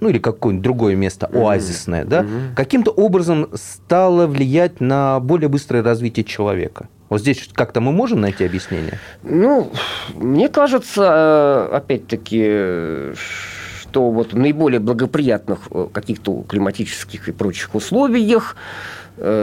ну 0.00 0.08
или 0.08 0.18
какое-нибудь 0.18 0.62
другое 0.62 0.96
место, 0.96 1.26
оазисное, 1.32 2.04
mm-hmm. 2.04 2.08
да, 2.08 2.22
mm-hmm. 2.22 2.54
каким-то 2.54 2.90
образом 2.90 3.48
стало 3.54 4.26
влиять 4.26 4.80
на 4.80 5.20
более 5.20 5.48
быстрое 5.48 5.82
развитие 5.82 6.24
человека. 6.24 6.88
Вот 7.08 7.20
здесь 7.20 7.48
как-то 7.52 7.80
мы 7.80 7.92
можем 7.92 8.20
найти 8.20 8.44
объяснение? 8.44 8.98
Ну, 9.22 9.72
мне 10.14 10.48
кажется, 10.48 11.68
э, 11.72 11.76
опять-таки, 11.76 13.14
что 13.80 14.10
вот 14.10 14.32
в 14.32 14.36
наиболее 14.36 14.80
благоприятных 14.80 15.60
э, 15.70 15.88
каких-то 15.92 16.42
климатических 16.42 17.28
и 17.28 17.32
прочих 17.32 17.74
условиях 17.74 18.56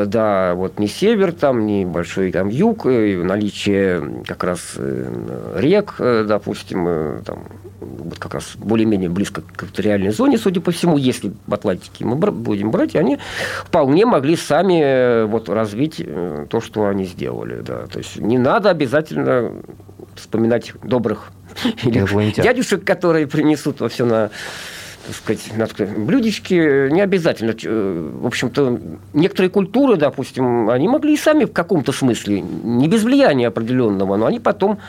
да, 0.08 0.54
вот 0.56 0.80
не 0.80 0.88
север 0.88 1.32
там, 1.34 1.66
не 1.66 1.86
большой 1.86 2.32
там 2.32 2.48
юг, 2.48 2.86
и 2.86 3.16
наличие 3.16 4.24
как 4.26 4.44
раз 4.44 4.74
э, 4.78 5.54
рек, 5.58 5.96
э, 6.00 6.26
допустим, 6.28 7.22
там, 7.26 7.44
вот 7.82 8.18
как 8.18 8.36
раз 8.36 8.54
более-менее 8.56 9.10
близко 9.10 9.42
к 9.42 9.64
экваториальной 9.64 10.12
зоне, 10.12 10.38
судя 10.38 10.62
по 10.62 10.72
всему, 10.72 10.98
если 10.98 11.34
в 11.46 11.54
Атлантике 11.54 12.06
мы 12.06 12.16
будем 12.16 12.72
брать, 12.72 12.96
они 12.96 13.18
вполне 13.66 14.06
могли 14.06 14.36
сами 14.36 15.26
вот 15.26 15.50
развить 15.50 16.02
то, 16.50 16.62
что 16.62 16.88
они 16.88 17.06
сделали. 17.06 17.62
Да. 17.62 17.88
То 17.88 18.00
есть 18.00 18.18
не 18.18 18.38
надо 18.38 18.70
обязательно 18.70 19.52
вспоминать 20.16 20.74
добрых 20.84 21.32
дядюшек, 21.84 22.84
которые 22.84 23.28
принесут 23.28 23.82
во 23.82 23.90
все 23.90 24.06
на 24.06 24.32
так 25.06 25.15
сказать, 25.15 25.52
надо 25.56 25.72
сказать, 25.72 25.98
блюдечки 25.98 26.89
не 26.89 27.02
обязательно. 27.02 27.56
Э, 27.63 28.12
в 28.22 28.26
общем-то, 28.26 28.80
некоторые 29.13 29.50
культуры, 29.50 29.98
допустим, 29.98 30.70
они 30.70 30.88
могли 30.88 31.13
и 31.13 31.18
сами 31.18 31.46
в 31.46 31.54
каком-то 31.54 31.91
смысле, 31.91 32.41
не 32.41 32.88
без 32.88 33.04
влияния 33.04 33.48
определенного, 33.48 34.15
но 34.15 34.26
они 34.26 34.39
потом 34.39 34.80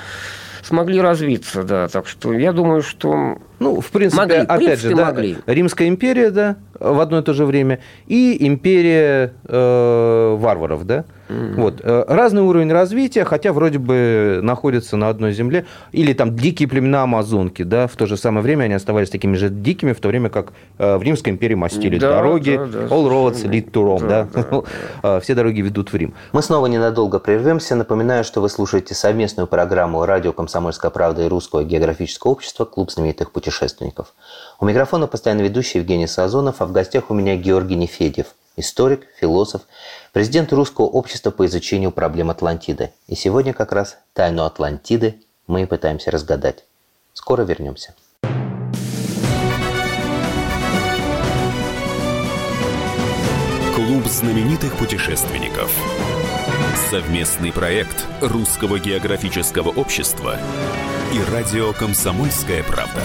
смогли 0.63 1.01
развиться, 1.01 1.63
да. 1.63 1.89
Так 1.89 2.09
что 2.09 2.33
я 2.33 2.53
думаю, 2.53 2.83
что 2.83 3.39
ну, 3.59 3.81
в 3.81 3.91
принципе, 3.91 4.21
могли, 4.21 4.37
опять 4.37 4.59
принципе, 4.59 4.89
же, 4.89 4.97
да, 4.97 5.05
могли. 5.07 5.37
Римская 5.47 5.89
империя, 5.89 6.31
да, 6.31 6.57
в 6.79 7.01
одно 7.01 7.19
и 7.19 7.23
то 7.23 7.33
же 7.33 7.47
время, 7.47 7.81
и 8.07 8.37
империя 8.47 9.33
э, 9.47 10.37
варваров, 10.39 10.85
да. 10.85 11.05
Mm-hmm. 11.29 11.55
Вот. 11.57 11.81
Э, 11.83 12.05
разный 12.07 12.43
уровень 12.43 12.71
развития, 12.73 13.25
хотя 13.25 13.53
вроде 13.53 13.79
бы 13.79 14.41
находятся 14.43 14.97
на 14.97 15.09
одной 15.09 15.33
земле. 15.33 15.67
Или 15.93 16.13
там 16.13 16.37
дикие 16.37 16.69
племена 16.69 17.03
Амазонки, 17.03 17.63
да, 17.63 17.87
в 17.87 17.97
то 17.97 18.07
же 18.07 18.17
самое 18.17 18.43
время 18.43 18.65
они 18.65 18.75
оставались 18.75 19.11
такими 19.11 19.35
же 19.35 19.49
дикими, 19.49 19.93
в 19.93 20.01
то 20.01 20.09
время 20.09 20.29
как 20.29 20.53
э, 20.79 20.97
в 20.97 21.03
Римской 21.03 21.33
империи 21.33 21.55
мастили 21.55 21.99
да, 21.99 22.11
дороги. 22.11 22.57
Да, 22.57 22.67
да, 22.67 22.79
All 22.87 23.09
roads 23.11 23.45
lead 23.45 23.71
to 23.73 23.83
Rome, 23.85 24.07
да. 24.07 24.29
да. 24.33 24.45
да, 24.51 24.63
да. 25.03 25.21
Все 25.21 25.35
дороги 25.35 25.61
ведут 25.63 25.93
в 25.93 25.97
Рим. 25.97 26.15
Мы 26.33 26.43
снова 26.43 26.67
ненадолго 26.67 27.19
прервемся. 27.19 27.75
Напоминаю, 27.75 28.23
что 28.23 28.41
вы 28.41 28.49
слушаете 28.49 28.95
совместную 28.95 29.47
программу 29.47 30.05
«Радио 30.05 30.33
Комсомольская 30.33 30.91
правда» 30.91 31.25
и 31.25 31.29
Русского 31.29 31.65
географического 31.65 32.33
общества 32.33 32.65
«Клуб 32.65 32.91
знаменитых 32.91 33.33
путешественников». 33.47 34.15
У 34.61 34.67
микрофона 34.67 35.07
постоянно 35.07 35.43
ведущий 35.43 35.79
Евгений 35.79 36.07
Сазонов, 36.07 36.61
а 36.61 36.67
в 36.67 36.73
гостях 36.73 37.11
у 37.11 37.15
меня 37.15 37.37
Георгий 37.37 37.77
Нефедев, 37.77 38.27
историк, 38.57 39.07
философ, 39.21 39.63
президент 40.13 40.53
Русского 40.53 40.87
общества 40.87 41.31
по 41.31 41.47
изучению 41.47 41.93
проблем 41.93 42.31
Атлантиды. 42.31 42.91
И 43.07 43.15
сегодня 43.15 43.53
как 43.53 43.73
раз 43.73 43.99
тайну 44.15 44.45
Атлантиды 44.45 45.21
мы 45.47 45.67
пытаемся 45.67 46.11
разгадать. 46.11 46.65
Скоро 47.13 47.43
вернемся. 47.43 47.95
Клуб 53.75 54.07
знаменитых 54.07 54.77
путешественников. 54.77 55.71
Совместный 56.91 57.53
проект 57.53 58.07
Русского 58.21 58.79
географического 58.79 59.69
общества 59.69 60.39
и 61.13 61.21
радио 61.31 61.73
«Комсомольская 61.73 62.63
правда». 62.63 63.03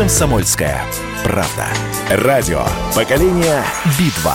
Комсомольская 0.00 0.80
правда. 1.22 1.66
Радио 2.08 2.62
поколения 2.96 3.62
Битва. 3.98 4.34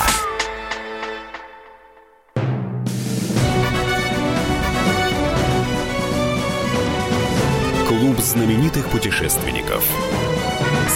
Клуб 7.87 8.19
знаменитых 8.19 8.87
путешественников. 8.91 9.83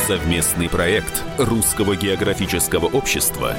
Совместный 0.05 0.69
проект 0.69 1.23
Русского 1.39 1.95
географического 1.95 2.85
общества 2.85 3.55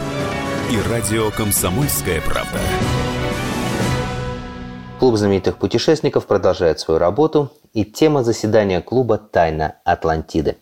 и 0.70 0.80
радио 0.88 1.32
«Комсомольская 1.32 2.20
правда». 2.20 2.60
Клуб 5.00 5.16
знаменитых 5.16 5.56
путешественников 5.56 6.26
продолжает 6.26 6.78
свою 6.78 7.00
работу, 7.00 7.50
и 7.72 7.84
тема 7.84 8.22
заседания 8.22 8.80
клуба 8.80 9.18
«Тайна 9.18 9.74
Атлантиды». 9.84 10.58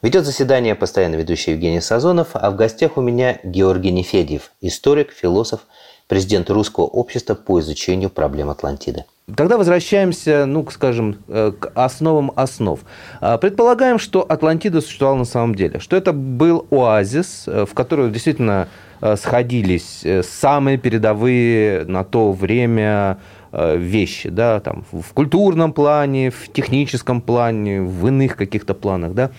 Ведет 0.00 0.24
заседание 0.24 0.76
постоянно 0.76 1.16
ведущий 1.16 1.50
Евгений 1.50 1.80
Сазонов, 1.80 2.28
а 2.34 2.52
в 2.52 2.56
гостях 2.56 2.96
у 2.96 3.00
меня 3.00 3.40
Георгий 3.42 3.90
Нефедьев, 3.90 4.52
историк, 4.60 5.10
философ, 5.10 5.62
президент 6.06 6.50
Русского 6.50 6.84
общества 6.84 7.34
по 7.34 7.58
изучению 7.58 8.08
проблем 8.08 8.48
Атлантиды. 8.48 9.06
Тогда 9.34 9.58
возвращаемся, 9.58 10.46
ну, 10.46 10.64
скажем, 10.70 11.16
э, 11.26 11.50
к 11.50 11.72
основам 11.74 12.32
основ. 12.36 12.78
А, 13.20 13.38
Предполагаем, 13.38 13.98
что 13.98 14.22
Атлантида 14.22 14.82
существовала 14.82 15.18
на 15.18 15.24
самом 15.24 15.56
деле, 15.56 15.80
что 15.80 15.96
это 15.96 16.12
был 16.12 16.64
оазис, 16.70 17.44
э, 17.48 17.66
в 17.66 17.74
который 17.74 18.08
действительно 18.10 18.68
э, 19.00 19.16
сходились 19.16 20.04
самые 20.22 20.78
передовые 20.78 21.84
на 21.86 22.04
то 22.04 22.32
время 22.32 23.18
вещи, 23.50 24.28
да, 24.28 24.60
там, 24.60 24.84
в 24.92 25.14
культурном 25.14 25.72
плане, 25.72 26.30
в 26.30 26.52
техническом 26.52 27.22
плане, 27.22 27.80
в 27.80 28.06
иных 28.08 28.36
каких-то 28.36 28.74
планах, 28.74 29.14
да, 29.14 29.30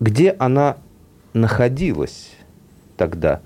где 0.00 0.34
она 0.38 0.76
находилась 1.32 2.30
тогда, 2.96 3.40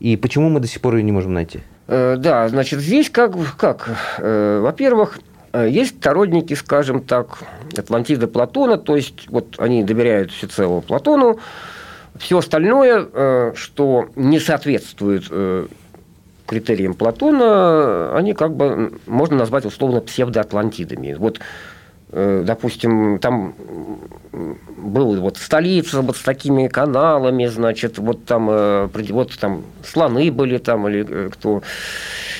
и 0.00 0.16
почему 0.16 0.48
мы 0.48 0.60
до 0.60 0.66
сих 0.66 0.80
пор 0.80 0.96
ее 0.96 1.02
не 1.02 1.12
можем 1.12 1.34
найти? 1.34 1.60
Э, 1.88 2.16
Да, 2.18 2.48
значит, 2.48 2.80
здесь 2.80 3.10
как, 3.10 3.34
как 3.56 3.88
э, 4.18 4.60
во-первых, 4.60 5.20
э, 5.52 5.68
есть 5.70 5.98
сторонники, 5.98 6.54
скажем 6.54 7.02
так, 7.02 7.38
Атлантиды 7.76 8.26
Платона, 8.26 8.76
то 8.76 8.96
есть 8.96 9.28
вот 9.28 9.56
они 9.58 9.84
доверяют 9.84 10.32
всецело 10.32 10.80
Платону, 10.80 11.38
все 12.18 12.38
остальное, 12.38 13.52
что 13.54 14.08
не 14.16 14.40
соответствует 14.40 15.30
критериям 16.46 16.94
Платона, 16.94 18.16
они 18.16 18.32
как 18.32 18.54
бы 18.56 18.98
можно 19.06 19.36
назвать 19.36 19.66
условно 19.66 20.00
псевдоатлантидами. 20.00 21.14
Вот 21.18 21.40
допустим, 22.12 23.18
там 23.18 23.54
м, 24.32 24.58
была 24.76 25.18
вот 25.20 25.38
столица 25.38 26.02
вот 26.02 26.16
с 26.16 26.22
такими 26.22 26.68
каналами, 26.68 27.46
значит, 27.46 27.98
вот 27.98 28.24
там, 28.24 28.48
э, 28.50 28.88
вот 29.10 29.36
там 29.38 29.64
слоны 29.84 30.30
были 30.30 30.58
там, 30.58 30.88
или 30.88 31.04
э, 31.08 31.30
кто, 31.30 31.62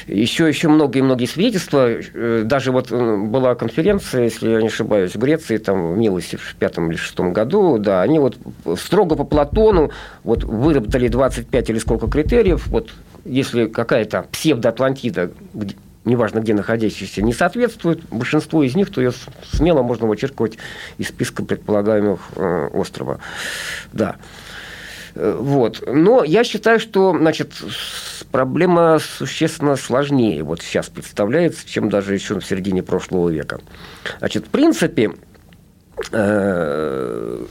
еще, 0.07 0.49
еще 0.49 0.69
многие-многие 0.69 1.27
свидетельства, 1.27 1.97
Э, 2.15 2.43
даже 2.45 2.73
вот 2.73 2.89
э, 2.91 3.17
была 3.17 3.55
конференция, 3.55 4.25
если 4.25 4.51
я 4.51 4.61
не 4.61 4.69
ошибаюсь, 4.69 5.15
в 5.15 5.19
Греции, 5.19 5.59
там, 5.59 5.95
в 5.95 5.99
Милосе 5.99 6.37
в 6.37 6.55
пятом 6.57 6.91
или 6.91 6.97
шестом 6.97 7.33
году, 7.33 7.79
да, 7.79 8.03
они 8.03 8.19
вот 8.19 8.37
строго 8.79 9.17
по 9.17 9.25
Платону 9.25 9.91
вот 10.25 10.45
выработали 10.45 11.09
25 11.09 11.71
или 11.71 11.79
сколько 11.79 12.09
критериев, 12.09 12.67
вот 12.69 12.91
если 13.25 13.67
какая-то 13.67 14.27
псевдоатлантида, 14.33 15.31
неважно 16.07 16.41
где 16.41 16.55
находящаяся, 16.55 17.21
не 17.21 17.35
соответствует 17.35 18.03
большинству 18.09 18.63
из 18.63 18.75
них, 18.75 18.91
то 18.91 19.03
ее 19.03 19.13
смело 19.53 19.83
можно 19.83 20.07
вычеркивать 20.07 20.57
из 20.97 21.09
списка 21.09 21.45
предполагаемых 21.45 22.21
э, 22.37 22.69
острова. 22.73 23.21
Да. 23.93 24.17
Э, 25.15 25.37
Вот. 25.39 25.83
Но 25.87 26.25
я 26.25 26.45
считаю, 26.45 26.81
что 26.81 27.15
значит, 27.17 27.53
проблема 28.31 28.99
существенно 29.01 29.77
сложнее 29.77 30.43
вот 30.43 30.63
сейчас 30.63 30.87
представляется, 30.87 31.69
чем 31.69 31.91
даже 31.91 32.15
еще 32.15 32.39
в 32.39 32.45
середине 32.45 32.83
прошлого 32.83 33.29
века. 33.29 33.61
Значит, 34.21 34.47
в 34.47 34.49
принципе, 34.49 35.13
э, 36.13 37.45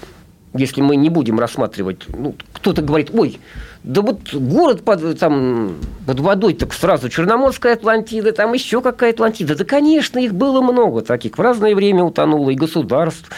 если 0.57 0.81
мы 0.81 0.95
не 0.95 1.09
будем 1.09 1.39
рассматривать, 1.39 2.03
ну, 2.09 2.35
кто-то 2.53 2.81
говорит, 2.81 3.09
ой, 3.13 3.39
да 3.83 4.01
вот 4.01 4.33
город 4.33 4.83
под, 4.83 5.19
там, 5.19 5.75
под 6.07 6.19
водой, 6.19 6.53
так 6.55 6.73
сразу 6.73 7.07
Черноморская 7.07 7.73
Атлантида, 7.73 8.31
там 8.31 8.53
еще 8.53 8.81
какая 8.81 9.11
Атлантида. 9.11 9.55
Да, 9.55 9.63
конечно, 9.63 10.17
их 10.17 10.33
было 10.33 10.59
много 10.61 11.01
таких. 11.01 11.37
В 11.37 11.41
разное 11.41 11.75
время 11.75 12.03
утонуло 12.03 12.49
и 12.49 12.55
государств, 12.55 13.29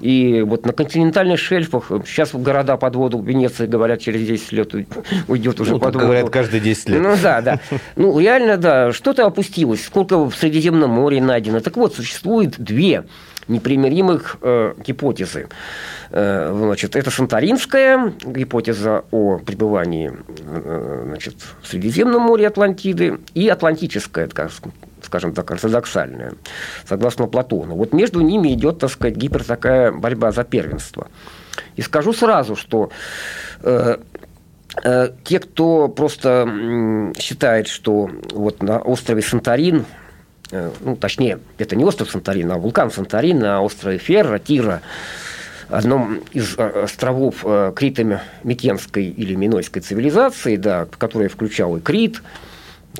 и 0.00 0.42
вот 0.42 0.66
на 0.66 0.74
континентальных 0.74 1.40
шельфах. 1.40 1.90
Сейчас 2.06 2.32
города 2.34 2.76
под 2.76 2.96
воду 2.96 3.22
Венеции, 3.22 3.66
говорят, 3.66 4.00
через 4.00 4.26
10 4.26 4.52
лет 4.52 4.74
уй- 4.74 4.86
уйдет 5.26 5.58
уже 5.60 5.70
Ну, 5.72 5.78
под 5.78 5.94
воду. 5.94 6.06
говорят, 6.06 6.28
каждые 6.28 6.60
10 6.60 6.90
лет. 6.90 7.00
Ну 7.02 7.14
да, 7.22 7.40
да. 7.40 7.60
Ну 7.96 8.18
реально, 8.18 8.58
да, 8.58 8.92
что-то 8.92 9.24
опустилось. 9.24 9.84
Сколько 9.86 10.18
в 10.28 10.34
Средиземном 10.34 10.90
море 10.90 11.22
найдено. 11.22 11.60
Так 11.60 11.76
вот, 11.78 11.94
существует 11.94 12.56
две 12.58 13.04
непримиримых 13.48 14.36
э, 14.42 14.74
гипотезы. 14.84 15.48
Э, 16.10 16.52
значит, 16.56 16.96
это 16.96 17.10
санторинская 17.10 18.12
гипотеза 18.24 19.04
о 19.10 19.38
пребывании 19.38 20.12
э, 20.46 21.02
значит, 21.06 21.36
в 21.62 21.66
Средиземном 21.66 22.22
море 22.22 22.46
Атлантиды 22.46 23.18
и 23.34 23.48
атлантическая, 23.48 24.26
так 24.28 24.50
ск- 24.50 24.70
скажем 25.02 25.34
так, 25.34 25.50
ортодоксальная, 25.50 26.32
согласно 26.88 27.26
Платону. 27.26 27.74
Вот 27.74 27.92
между 27.92 28.20
ними 28.20 28.52
идет, 28.54 28.78
так 28.78 28.90
сказать, 28.90 29.16
гипер 29.16 29.44
такая 29.44 29.92
борьба 29.92 30.32
за 30.32 30.44
первенство. 30.44 31.08
И 31.76 31.82
скажу 31.82 32.12
сразу, 32.12 32.56
что 32.56 32.90
э, 33.62 33.98
э, 34.82 35.08
те, 35.24 35.38
кто 35.38 35.88
просто 35.88 37.12
считает, 37.18 37.68
что 37.68 38.10
вот 38.32 38.62
на 38.62 38.78
острове 38.78 39.22
Санторин, 39.22 39.84
ну, 40.50 40.96
точнее, 40.96 41.38
это 41.58 41.76
не 41.76 41.84
остров 41.84 42.10
Санторин, 42.10 42.50
а 42.52 42.58
вулкан 42.58 42.90
Санторин 42.90 43.38
на 43.38 43.62
острове 43.62 43.98
Ферра, 43.98 44.38
Тира, 44.38 44.82
одном 45.68 46.20
из 46.32 46.56
э, 46.58 46.84
островов 46.84 47.44
э, 47.44 47.72
Крито-Микенской 47.74 49.04
или 49.04 49.34
Минойской 49.34 49.82
цивилизации, 49.82 50.56
да, 50.56 50.86
которая 50.98 51.28
включала 51.28 51.78
и 51.78 51.80
Крит, 51.80 52.22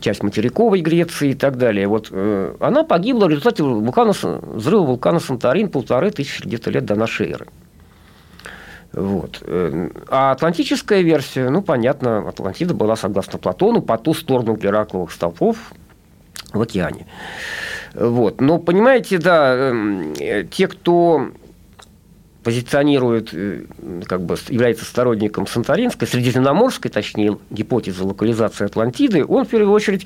часть 0.00 0.22
материковой 0.22 0.80
Греции 0.80 1.30
и 1.30 1.34
так 1.34 1.56
далее. 1.56 1.86
Вот 1.86 2.08
э, 2.10 2.54
она 2.60 2.84
погибла 2.84 3.26
в 3.26 3.30
результате 3.30 3.62
вулкана, 3.62 4.12
взрыва 4.12 4.82
вулкана 4.82 5.20
Санторин 5.20 5.68
полторы 5.68 6.10
тысячи 6.10 6.42
где-то 6.42 6.70
лет 6.70 6.84
до 6.84 6.96
нашей 6.96 7.30
эры. 7.30 7.46
Вот. 8.92 9.38
Э, 9.42 9.90
А 10.08 10.32
атлантическая 10.32 11.02
версия, 11.02 11.50
ну, 11.50 11.62
понятно, 11.62 12.28
Атлантида 12.28 12.74
была, 12.74 12.96
согласно 12.96 13.38
Платону, 13.38 13.82
по 13.82 13.98
ту 13.98 14.14
сторону 14.14 14.56
Геракловых 14.56 15.12
столпов 15.12 15.72
в 16.52 16.60
океане. 16.60 17.06
Вот. 17.94 18.40
Но, 18.40 18.58
понимаете, 18.58 19.18
да, 19.18 19.54
эм, 19.54 20.14
те, 20.50 20.68
кто 20.68 21.30
позиционирует, 22.42 23.30
э, 23.32 23.62
как 24.06 24.22
бы 24.22 24.36
является 24.48 24.84
сторонником 24.84 25.46
Санторинской, 25.46 26.06
Средиземноморской, 26.06 26.90
точнее, 26.90 27.38
гипотезы 27.50 28.04
локализации 28.04 28.66
Атлантиды, 28.66 29.24
он, 29.24 29.46
в 29.46 29.48
первую 29.48 29.72
очередь, 29.72 30.04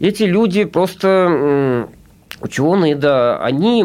эти 0.00 0.22
люди 0.22 0.64
просто 0.64 1.88
ученые, 2.40 2.96
да, 2.96 3.38
они 3.42 3.84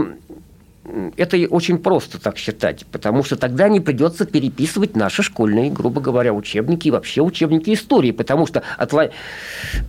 это 1.15 1.37
очень 1.49 1.77
просто 1.77 2.19
так 2.19 2.37
считать, 2.37 2.85
потому 2.91 3.23
что 3.23 3.37
тогда 3.37 3.69
не 3.69 3.79
придется 3.79 4.25
переписывать 4.25 4.95
наши 4.95 5.23
школьные, 5.23 5.71
грубо 5.71 6.01
говоря, 6.01 6.33
учебники 6.33 6.89
и 6.89 6.91
вообще 6.91 7.21
учебники 7.21 7.73
истории, 7.73 8.11
потому 8.11 8.45
что 8.47 8.63
Атла... 8.77 9.09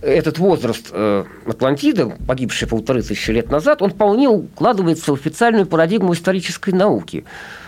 этот 0.01 0.37
возраст 0.39 0.87
э, 0.91 1.25
Атлантиды, 1.45 2.13
погибший 2.25 2.67
полторы 2.67 3.01
тысячи 3.01 3.31
лет 3.31 3.51
назад, 3.51 3.81
он 3.81 3.91
вполне 3.91 4.29
укладывается 4.29 5.11
в 5.11 5.15
официальную 5.15 5.65
парадигму 5.65 6.13
исторической 6.13 6.73
науки. 6.73 7.25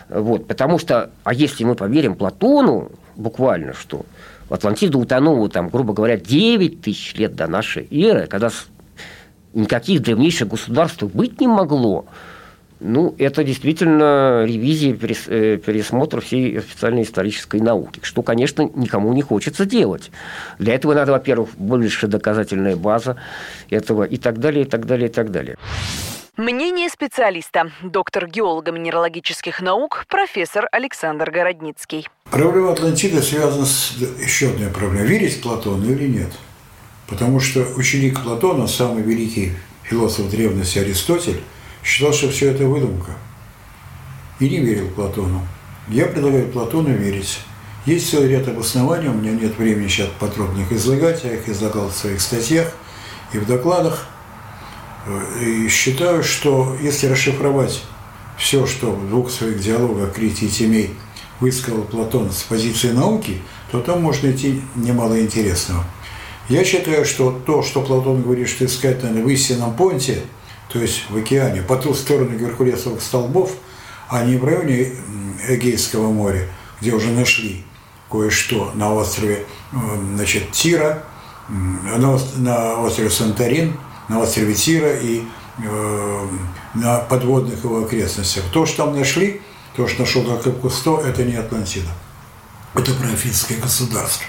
Вот, 0.09 0.47
потому 0.47 0.79
что, 0.79 1.11
а 1.25 1.33
если 1.33 1.65
мы 1.65 1.75
поверим 1.75 2.15
Платону, 2.15 2.91
буквально, 3.17 3.73
что 3.73 4.05
Атлантида 4.49 4.97
утонула, 4.97 5.49
там, 5.49 5.67
грубо 5.67 5.93
говоря, 5.93 6.17
9 6.17 6.81
тысяч 6.81 7.15
лет 7.15 7.35
до 7.35 7.47
нашей 7.47 7.87
эры, 7.91 8.27
когда 8.27 8.51
никаких 9.53 10.01
древнейших 10.01 10.47
государств 10.47 11.03
быть 11.03 11.41
не 11.41 11.47
могло, 11.47 12.05
ну, 12.79 13.15
это 13.17 13.43
действительно 13.43 14.43
ревизия, 14.45 14.93
э, 14.93 15.57
пересмотр 15.57 16.21
всей 16.21 16.59
официальной 16.59 17.03
исторической 17.03 17.59
науки, 17.59 17.99
что, 18.03 18.21
конечно, 18.21 18.69
никому 18.75 19.13
не 19.13 19.21
хочется 19.21 19.65
делать. 19.65 20.11
Для 20.59 20.75
этого 20.75 20.93
надо, 20.93 21.11
во-первых, 21.11 21.49
больше 21.57 22.07
доказательная 22.07 22.75
база 22.75 23.17
этого 23.69 24.03
и 24.03 24.17
так 24.17 24.39
далее, 24.39 24.65
и 24.65 24.67
так 24.67 24.85
далее, 24.85 25.09
и 25.09 25.11
так 25.11 25.31
далее. 25.31 25.57
Мнение 26.37 26.87
специалиста, 26.89 27.71
доктор 27.81 28.27
геолого-минералогических 28.27 29.59
наук, 29.59 30.05
профессор 30.07 30.67
Александр 30.71 31.31
Городницкий. 31.31 32.07
Проблема 32.29 32.73
Атлантиды 32.73 33.23
связана 33.23 33.65
с 33.65 33.93
еще 34.23 34.49
одной 34.49 34.69
проблемой. 34.69 35.07
Верить 35.07 35.41
Платону 35.41 35.91
или 35.91 36.07
нет? 36.07 36.29
Потому 37.07 37.39
что 37.39 37.65
ученик 37.75 38.21
Платона, 38.21 38.67
самый 38.67 39.01
великий 39.01 39.53
философ 39.81 40.29
древности 40.29 40.77
Аристотель, 40.77 41.41
считал, 41.87 42.11
что 42.11 42.29
все 42.29 42.51
это 42.51 42.65
выдумка. 42.65 43.11
И 44.39 44.49
не 44.49 44.59
верил 44.59 44.89
Платону. 44.89 45.47
Я 45.87 46.05
предлагаю 46.05 46.49
Платону 46.49 46.89
верить. 46.89 47.39
Есть 47.85 48.09
целый 48.11 48.29
ряд 48.29 48.47
обоснований, 48.49 49.07
у 49.07 49.13
меня 49.13 49.31
нет 49.31 49.57
времени 49.57 49.87
сейчас 49.87 50.09
подробно 50.19 50.61
их 50.61 50.71
излагать, 50.73 51.23
я 51.23 51.35
их 51.35 51.47
излагал 51.47 51.87
в 51.87 51.95
своих 51.95 52.19
статьях 52.19 52.73
и 53.31 53.37
в 53.37 53.47
докладах. 53.47 54.05
И 55.41 55.69
считаю, 55.69 56.21
что 56.23 56.75
если 56.81 57.07
расшифровать 57.07 57.81
все, 58.37 58.67
что 58.67 58.91
в 58.91 59.07
двух 59.07 59.31
своих 59.31 59.61
диалогах 59.61 60.13
Крите 60.13 60.47
и 60.47 60.49
Тимей 60.49 60.93
высказал 61.39 61.83
Платон 61.83 62.29
с 62.31 62.43
позиции 62.43 62.91
науки, 62.91 63.41
то 63.71 63.79
там 63.79 64.01
можно 64.01 64.27
найти 64.27 64.61
немало 64.75 65.21
интересного. 65.21 65.85
Я 66.49 66.65
считаю, 66.65 67.05
что 67.05 67.31
то, 67.45 67.63
что 67.63 67.81
Платон 67.81 68.23
говорит, 68.23 68.49
что 68.49 68.65
искать 68.65 69.01
надо 69.03 69.21
в 69.21 69.29
истинном 69.29 69.73
понте– 69.73 70.23
то 70.69 70.79
есть 70.79 71.09
в 71.09 71.17
океане, 71.17 71.61
по 71.61 71.77
ту 71.77 71.93
сторону 71.93 72.37
Геркулесовых 72.37 73.01
столбов, 73.01 73.51
а 74.09 74.23
не 74.23 74.37
в 74.37 74.45
районе 74.45 74.93
Эгейского 75.47 76.11
моря, 76.11 76.47
где 76.81 76.91
уже 76.91 77.11
нашли 77.11 77.65
кое-что 78.09 78.71
на 78.75 78.93
острове 78.93 79.45
значит, 80.13 80.51
Тира, 80.51 81.03
на, 81.49 82.81
острове 82.81 83.09
Санторин, 83.09 83.77
на 84.07 84.19
острове 84.19 84.53
Тира 84.53 84.95
и 84.95 85.23
э, 85.63 86.27
на 86.73 86.99
подводных 86.99 87.63
его 87.63 87.83
окрестностях. 87.83 88.43
То, 88.51 88.65
что 88.65 88.85
там 88.85 88.97
нашли, 88.97 89.41
то, 89.75 89.87
что 89.87 90.01
нашел 90.01 90.23
Жак 90.23 90.59
Кусто, 90.59 91.01
это 91.05 91.23
не 91.23 91.35
Атлантида. 91.35 91.89
Это 92.73 92.93
праафинское 92.93 93.57
государство, 93.57 94.27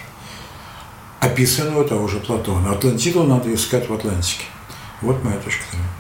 описанного 1.21 1.85
того 1.85 2.09
же 2.09 2.19
Платона. 2.19 2.73
Атлантиду 2.73 3.25
надо 3.25 3.53
искать 3.55 3.89
в 3.89 3.93
Атлантике. 3.93 4.45
Вот 5.03 5.23
моя 5.23 5.37
точка 5.37 5.63
зрения. 5.71 5.98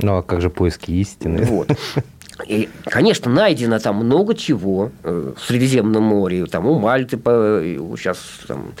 Ну, 0.00 0.18
а 0.18 0.22
как 0.22 0.40
же 0.40 0.50
поиски 0.50 0.92
истины? 0.92 1.44
Вот. 1.44 1.70
И, 2.46 2.68
конечно, 2.84 3.30
найдено 3.30 3.78
там 3.78 3.96
много 3.96 4.34
чего 4.34 4.90
э, 5.02 5.32
в 5.36 5.44
Средиземном 5.44 6.04
море, 6.04 6.46
там 6.46 6.66
у 6.66 6.78
Мальты, 6.78 7.16
сейчас 7.16 8.18
там, 8.46 8.74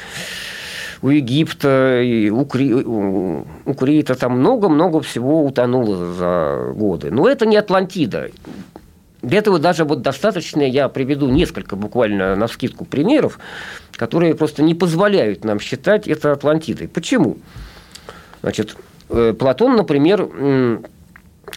у 1.02 1.08
Египта, 1.08 2.00
и 2.00 2.30
у, 2.30 2.44
Кри, 2.44 2.72
у, 2.72 3.44
Крита, 3.78 4.14
там 4.14 4.38
много-много 4.38 5.00
всего 5.00 5.44
утонуло 5.44 6.14
за 6.14 6.72
годы. 6.74 7.10
Но 7.10 7.28
это 7.28 7.46
не 7.46 7.56
Атлантида. 7.56 8.30
Для 9.22 9.38
этого 9.38 9.58
даже 9.58 9.84
вот 9.84 10.02
достаточно, 10.02 10.62
я 10.62 10.88
приведу 10.88 11.28
несколько 11.28 11.74
буквально 11.74 12.36
на 12.36 12.46
скидку 12.46 12.84
примеров, 12.84 13.40
которые 13.96 14.36
просто 14.36 14.62
не 14.62 14.76
позволяют 14.76 15.44
нам 15.44 15.58
считать 15.58 16.06
это 16.06 16.30
Атлантидой. 16.30 16.86
Почему? 16.86 17.38
Значит, 18.42 18.76
э, 19.08 19.34
Платон, 19.36 19.74
например, 19.74 20.28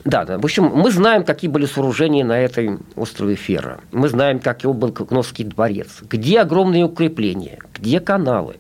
да, 0.03 0.25
да. 0.25 0.37
В 0.37 0.43
общем, 0.45 0.65
мы 0.73 0.91
знаем, 0.91 1.23
какие 1.23 1.49
были 1.49 1.65
сооружения 1.65 2.23
на 2.25 2.39
этой 2.39 2.77
острове 2.95 3.35
Фера. 3.35 3.79
Мы 3.91 4.09
знаем, 4.09 4.39
какой 4.39 4.73
был 4.73 4.91
Кокновский 4.91 5.45
дворец. 5.45 5.99
Где 6.01 6.41
огромные 6.41 6.85
укрепления, 6.85 7.59
где 7.73 7.99
каналы. 7.99 8.55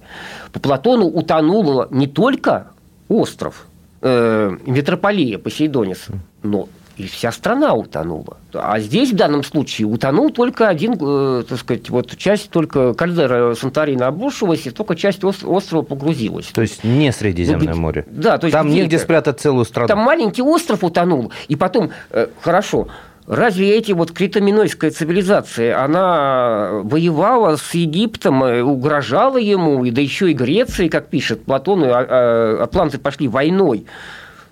По 0.51 0.59
Платону 0.59 1.05
утонуло 1.05 1.87
не 1.91 2.07
только 2.07 2.67
остров, 3.07 3.67
э, 4.01 4.57
метрополия 4.65 5.37
Посейдонис, 5.37 6.07
но 6.43 6.67
и 6.97 7.07
вся 7.07 7.31
страна 7.31 7.73
утонула. 7.73 8.37
А 8.53 8.79
здесь 8.79 9.11
в 9.11 9.15
данном 9.15 9.43
случае 9.43 9.87
утонул 9.87 10.29
только 10.29 10.67
один, 10.67 10.97
э, 10.99 11.43
так 11.47 11.59
сказать, 11.59 11.89
вот 11.89 12.15
часть 12.17 12.49
только 12.49 12.93
кальдера 12.93 13.53
Санторина 13.55 14.07
обрушилась, 14.07 14.65
и 14.67 14.71
только 14.71 14.95
часть 14.95 15.23
острова 15.23 15.81
погрузилась. 15.83 16.47
То 16.47 16.61
есть 16.61 16.83
не 16.83 17.11
Средиземное 17.11 17.73
ну, 17.73 17.81
море. 17.81 18.05
Да, 18.09 18.37
то 18.37 18.47
есть 18.47 18.53
там 18.53 18.69
негде 18.69 18.99
спрятать 18.99 19.39
целую 19.39 19.65
страну. 19.65 19.87
Там 19.87 19.99
маленький 19.99 20.41
остров 20.41 20.83
утонул, 20.83 21.31
и 21.47 21.55
потом, 21.55 21.91
э, 22.11 22.27
хорошо, 22.41 22.87
Разве 23.27 23.77
эти 23.77 23.91
вот 23.91 24.11
критоминойская 24.11 24.91
цивилизация, 24.91 25.81
она 25.81 26.81
воевала 26.83 27.55
с 27.55 27.73
Египтом, 27.73 28.43
э, 28.43 28.61
угрожала 28.61 29.37
ему, 29.37 29.85
и 29.85 29.91
да 29.91 30.01
еще 30.01 30.31
и 30.31 30.33
Греции, 30.33 30.89
как 30.89 31.07
пишет 31.07 31.45
Платон, 31.45 31.83
а, 31.83 31.89
а, 31.93 32.63
атланты 32.63 32.97
пошли 32.97 33.27
войной, 33.27 33.85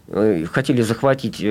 э, 0.08 0.46
хотели 0.46 0.82
захватить 0.82 1.44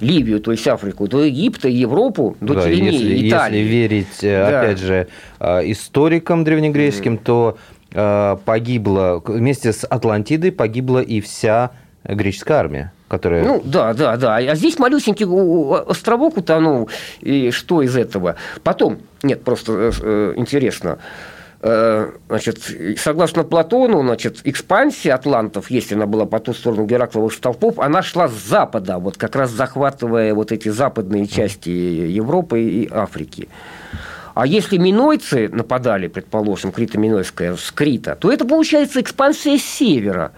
Ливию, 0.00 0.40
то 0.40 0.52
есть 0.52 0.66
Африку, 0.66 1.08
до 1.08 1.24
Египта, 1.24 1.68
Европу, 1.68 2.36
до 2.40 2.54
да, 2.54 2.62
Тюрении, 2.62 2.92
если, 2.92 3.28
Италии. 3.28 3.58
Если 3.58 3.70
верить, 3.70 4.18
э, 4.22 4.50
да. 4.50 4.60
опять 4.60 4.78
же, 4.78 5.08
э, 5.40 5.72
историкам 5.72 6.44
древнегреческим, 6.44 7.14
mm. 7.14 7.24
то 7.24 7.58
э, 7.92 8.36
погибла, 8.44 9.22
вместе 9.24 9.72
с 9.72 9.86
Атлантидой 9.86 10.52
погибла 10.52 11.00
и 11.00 11.20
вся 11.20 11.70
греческая 12.04 12.58
армия. 12.58 12.92
Которая... 13.08 13.44
Ну, 13.44 13.62
да, 13.64 13.94
да, 13.94 14.16
да. 14.16 14.36
А 14.36 14.54
здесь 14.56 14.78
малюсенький 14.78 15.26
островок 15.88 16.36
утонул, 16.36 16.88
и 17.20 17.50
что 17.50 17.82
из 17.82 17.96
этого? 17.96 18.36
Потом, 18.62 18.98
нет, 19.22 19.44
просто 19.44 20.32
интересно, 20.36 20.98
Э, 20.98 20.98
значит, 21.64 22.58
согласно 22.98 23.42
Платону, 23.42 24.02
значит, 24.02 24.40
экспансия 24.44 25.14
атлантов, 25.14 25.70
если 25.70 25.94
она 25.94 26.04
была 26.06 26.26
по 26.26 26.38
ту 26.38 26.52
сторону 26.52 26.84
Геракловых 26.84 27.32
столпов, 27.32 27.78
она 27.78 28.02
шла 28.02 28.28
с 28.28 28.34
запада, 28.34 28.98
вот 28.98 29.16
как 29.16 29.34
раз 29.34 29.50
захватывая 29.50 30.34
вот 30.34 30.52
эти 30.52 30.68
западные 30.68 31.26
части 31.26 31.70
Европы 31.70 32.60
и 32.60 32.88
Африки. 32.92 33.48
А 34.34 34.46
если 34.46 34.78
минойцы 34.78 35.48
нападали, 35.48 36.08
предположим, 36.08 36.72
Крита-Минойская 36.72 37.56
с 37.56 37.70
Крита, 37.70 38.16
то 38.16 38.32
это 38.32 38.44
получается 38.44 39.00
экспансия 39.00 39.56
с 39.58 39.62
севера. 39.62 40.32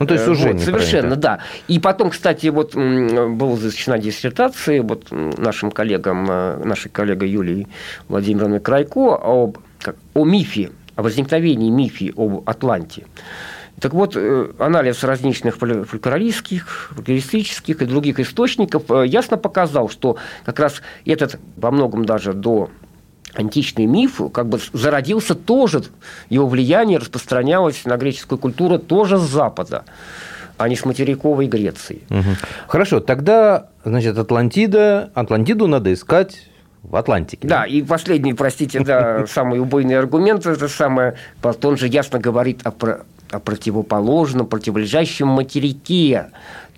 Ну, 0.00 0.06
то 0.06 0.14
есть 0.14 0.26
э, 0.26 0.30
уже 0.30 0.52
вот, 0.52 0.62
Совершенно, 0.62 1.14
да. 1.14 1.38
И 1.68 1.78
потом, 1.78 2.10
кстати, 2.10 2.48
вот 2.48 2.74
была 2.74 3.56
защищена 3.56 3.98
диссертация 3.98 4.82
вот 4.82 5.06
нашим 5.10 5.70
коллегам, 5.70 6.26
э, 6.28 6.64
нашей 6.64 6.88
коллегой 6.90 7.30
Юлией 7.30 7.68
Владимировной 8.08 8.58
Крайко 8.58 9.14
об 9.14 9.58
как, 9.78 9.96
о 10.14 10.24
мифе, 10.24 10.72
о 10.96 11.02
возникновении 11.02 11.70
мифе 11.70 12.12
об 12.16 12.48
Атланте. 12.48 13.06
Так 13.80 13.94
вот, 13.94 14.16
э, 14.16 14.50
анализ 14.58 15.04
различных 15.04 15.56
фольклористских, 15.56 16.92
фольклористических 16.96 17.80
и 17.80 17.86
других 17.86 18.18
источников 18.18 18.90
э, 18.90 19.06
ясно 19.06 19.36
показал, 19.36 19.88
что 19.88 20.16
как 20.44 20.58
раз 20.58 20.82
этот 21.04 21.38
во 21.56 21.70
многом 21.70 22.04
даже 22.04 22.32
до 22.32 22.70
античный 23.34 23.86
миф 23.86 24.20
как 24.32 24.48
бы 24.48 24.58
зародился 24.72 25.36
тоже, 25.36 25.84
его 26.28 26.48
влияние 26.48 26.98
распространялось 26.98 27.84
на 27.84 27.96
греческую 27.96 28.38
культуру 28.38 28.78
тоже 28.78 29.18
с 29.18 29.22
Запада 29.22 29.84
а 30.56 30.68
не 30.68 30.74
с 30.74 30.84
материковой 30.84 31.46
Греции. 31.46 32.02
Угу. 32.10 32.36
Хорошо, 32.66 32.98
тогда, 32.98 33.68
значит, 33.84 34.18
Атлантида, 34.18 35.10
Атлантиду 35.14 35.68
надо 35.68 35.92
искать 35.92 36.48
в 36.82 36.96
Атлантике. 36.96 37.46
Да, 37.46 37.60
да, 37.60 37.66
и 37.66 37.82
последний, 37.82 38.34
простите, 38.34 38.80
да, 38.80 39.26
самый 39.28 39.60
убойный 39.60 39.98
аргумент, 39.98 40.46
это 40.46 40.68
самое, 40.68 41.14
Платон 41.42 41.76
же 41.76 41.88
ясно 41.88 42.18
говорит 42.18 42.66
о, 42.66 42.72
о 43.30 43.38
противоположном, 43.38 44.46
противолежащем 44.46 45.28
материке, 45.28 46.26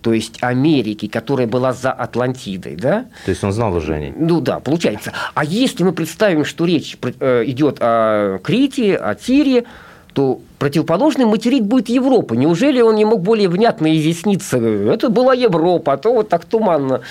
то 0.03 0.13
есть 0.13 0.43
Америки, 0.43 1.09
которая 1.09 1.47
была 1.47 1.73
за 1.73 1.93
Атлантидой, 1.93 2.77
да? 2.77 3.07
То 3.25 3.31
есть 3.31 3.45
он 3.45 3.53
знал 3.53 3.75
уже 3.75 3.95
о 3.95 3.99
ней. 3.99 4.15
Ну 4.17 4.41
да, 4.41 4.59
получается. 4.59 5.13
А 5.35 5.45
если 5.45 5.85
мы 5.85 5.93
представим, 5.93 6.45
что 6.45 6.65
речь 6.65 6.97
э, 7.21 7.45
идет 7.47 7.79
о 7.81 8.39
Крите, 8.39 8.97
о 8.97 9.15
Тире, 9.15 9.67
то 10.15 10.41
противоположный 10.59 11.27
материк 11.27 11.65
будет 11.65 11.89
Европа. 11.89 12.35
Неужели 12.35 12.81
он 12.81 12.97
не 12.97 13.05
мог 13.05 13.21
более 13.21 13.49
внятно 13.49 13.95
изъясниться? 13.97 14.57
Это 14.59 15.11
была 15.11 15.35
Европа, 15.35 15.93
а 15.93 15.97
то 15.99 16.15
вот 16.15 16.29
так 16.29 16.47
туманно 16.47 17.03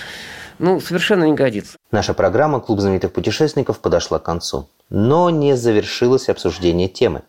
ну, 0.60 0.80
совершенно 0.80 1.24
не 1.24 1.32
годится. 1.32 1.76
Наша 1.90 2.14
программа 2.14 2.60
«Клуб 2.60 2.80
знаменитых 2.80 3.12
путешественников» 3.12 3.80
подошла 3.80 4.18
к 4.18 4.22
концу. 4.22 4.68
Но 4.90 5.30
не 5.30 5.56
завершилось 5.56 6.28
обсуждение 6.28 6.88
темы. 6.88 7.22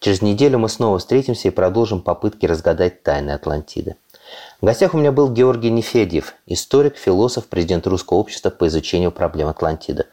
Через 0.00 0.22
неделю 0.22 0.58
мы 0.58 0.68
снова 0.68 0.98
встретимся 0.98 1.48
и 1.48 1.50
продолжим 1.50 2.00
попытки 2.00 2.46
разгадать 2.46 3.02
тайны 3.02 3.30
Атлантиды. 3.30 3.96
В 4.60 4.66
гостях 4.66 4.94
у 4.94 4.98
меня 4.98 5.12
был 5.12 5.30
Георгий 5.30 5.70
Нефедьев, 5.70 6.34
историк, 6.46 6.96
философ, 6.96 7.46
президент 7.46 7.86
Русского 7.86 8.18
общества 8.18 8.50
по 8.50 8.66
изучению 8.68 9.12
проблем 9.12 9.48
Атлантиды. 9.48 10.06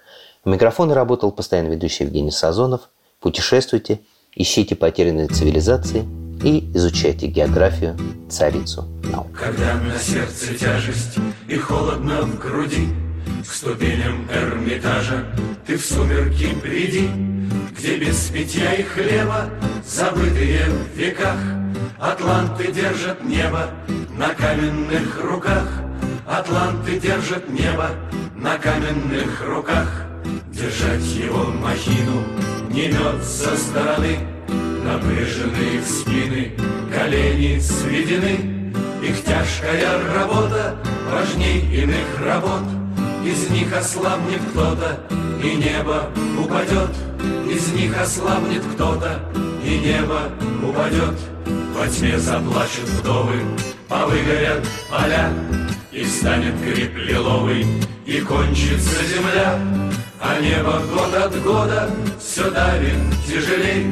У 0.43 0.49
микрофона 0.49 0.93
работал 0.93 1.31
постоянно 1.31 1.69
ведущий 1.69 2.03
Евгений 2.03 2.31
Сазонов. 2.31 2.89
Путешествуйте, 3.19 4.01
ищите 4.35 4.75
потерянные 4.75 5.27
цивилизации 5.27 6.05
и 6.43 6.69
изучайте 6.73 7.27
географию, 7.27 7.97
царицу 8.29 8.87
наук. 9.03 9.27
Когда 9.37 9.75
на 9.75 9.97
сердце 9.99 10.53
тяжесть 10.53 11.17
и 11.47 11.55
холодно 11.57 12.21
в 12.21 12.39
груди, 12.39 12.87
К 13.47 13.51
ступеням 13.51 14.27
Эрмитажа 14.31 15.25
ты 15.65 15.77
в 15.77 15.85
сумерки 15.85 16.53
приди, 16.61 17.09
Где 17.77 17.97
без 17.97 18.29
питья 18.29 18.73
и 18.73 18.83
хлеба, 18.83 19.49
забытые 19.85 20.65
в 20.65 20.97
веках, 20.97 21.37
Атланты 21.99 22.71
держат 22.71 23.23
небо 23.23 23.69
на 24.17 24.29
каменных 24.33 25.23
руках, 25.23 25.67
Атланты 26.27 26.99
держат 26.99 27.49
небо 27.49 27.89
на 28.35 28.57
каменных 28.57 29.45
руках, 29.45 30.05
Держать 30.51 31.03
его 31.03 31.45
махину 31.45 32.23
не 32.69 32.87
мед 32.87 33.23
со 33.23 33.55
стороны, 33.57 34.19
Напряжены 34.83 35.81
спины, 35.85 36.53
колени 36.93 37.59
сведены, 37.59 38.73
Их 39.03 39.23
тяжкая 39.23 39.99
работа 40.13 40.75
важней 41.11 41.61
иных 41.71 42.21
работ. 42.25 42.63
Из 43.23 43.49
них 43.49 43.75
ослабнет 43.75 44.41
кто-то, 44.51 44.99
и 45.43 45.55
небо 45.55 46.09
упадет. 46.37 46.91
Из 47.49 47.71
них 47.73 47.99
ослабнет 47.99 48.63
кто-то, 48.73 49.19
и 49.63 49.79
небо 49.79 50.29
упадет. 50.63 51.17
Во 51.75 51.87
тьме 51.87 52.17
заплачут 52.17 52.89
вдовы, 52.99 53.41
повыгорят 53.87 54.65
поля, 54.89 55.31
И 55.91 56.05
станет 56.05 56.55
гриб 56.61 56.95
лиловый, 56.95 57.65
и 58.05 58.21
кончится 58.21 59.03
земля. 59.05 59.59
А 60.21 60.39
небо 60.41 60.81
год 60.93 61.13
от 61.15 61.43
года 61.43 61.89
все 62.19 62.49
давит 62.51 62.95
тяжелей, 63.27 63.87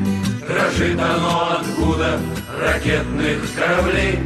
Дрожит 0.47 0.97
оно 0.97 1.59
откуда 1.59 2.19
ракетных 2.57 3.53
кораблей, 3.53 4.19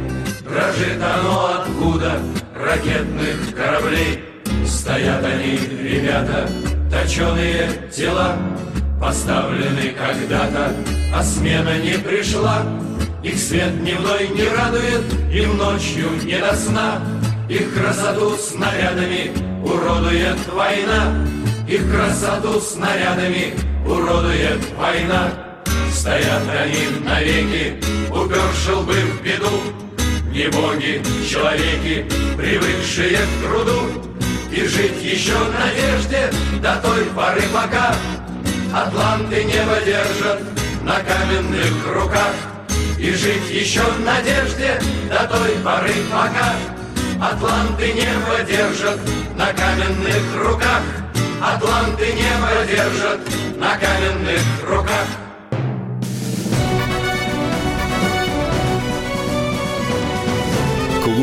Дрожит 0.44 1.02
оно 1.02 1.62
откуда 1.62 2.20
ракетных 2.54 3.54
кораблей. 3.56 4.24
Стоят 4.64 5.24
они, 5.24 5.58
ребята, 5.82 6.48
точеные 6.92 7.90
тела, 7.90 8.36
Поставлены 9.00 9.94
когда-то, 9.98 10.72
а 11.12 11.24
смена 11.24 11.76
не 11.80 11.98
пришла. 11.98 12.62
Их 13.24 13.36
свет 13.36 13.80
дневной 13.80 14.28
не 14.28 14.44
радует, 14.44 15.02
им 15.32 15.56
ночью 15.56 16.08
не 16.22 16.38
до 16.38 16.54
сна. 16.54 17.02
Их 17.48 17.74
красоту 17.74 18.36
снарядами 18.36 19.32
уродует 19.64 20.38
война. 20.52 21.26
Их 21.68 21.90
красоту 21.92 22.60
снарядами 22.60 23.54
уродует 23.84 24.60
война. 24.78 25.51
Стоят 25.92 26.42
они 26.48 27.04
навеки, 27.04 27.76
уперши 28.10 28.74
лбы 28.74 28.94
в 28.94 29.22
беду, 29.22 29.60
Не 30.32 30.48
боги, 30.48 31.02
человеки, 31.28 32.06
привыкшие 32.36 33.18
к 33.18 33.46
труду, 33.46 34.02
И 34.50 34.64
жить 34.66 35.02
еще 35.02 35.34
в 35.34 35.52
надежде 35.52 36.30
до 36.62 36.76
той 36.76 37.04
поры, 37.14 37.42
пока. 37.52 37.94
Атланты 38.74 39.44
небо 39.44 39.78
держат 39.84 40.40
на 40.82 40.94
каменных 41.00 41.86
руках, 41.94 42.34
И 42.98 43.12
жить 43.12 43.50
еще 43.50 43.82
в 43.82 44.00
надежде 44.00 44.80
до 45.10 45.28
той 45.28 45.50
поры, 45.62 45.94
пока. 46.10 46.54
Атланты 47.20 47.92
небо 47.92 48.42
держат 48.48 48.98
на 49.36 49.52
каменных 49.52 50.36
руках, 50.36 50.82
Атланты 51.40 52.06
небо 52.06 52.66
держат 52.66 53.20
на 53.58 53.76
каменных 53.76 54.42
руках. 54.66 55.06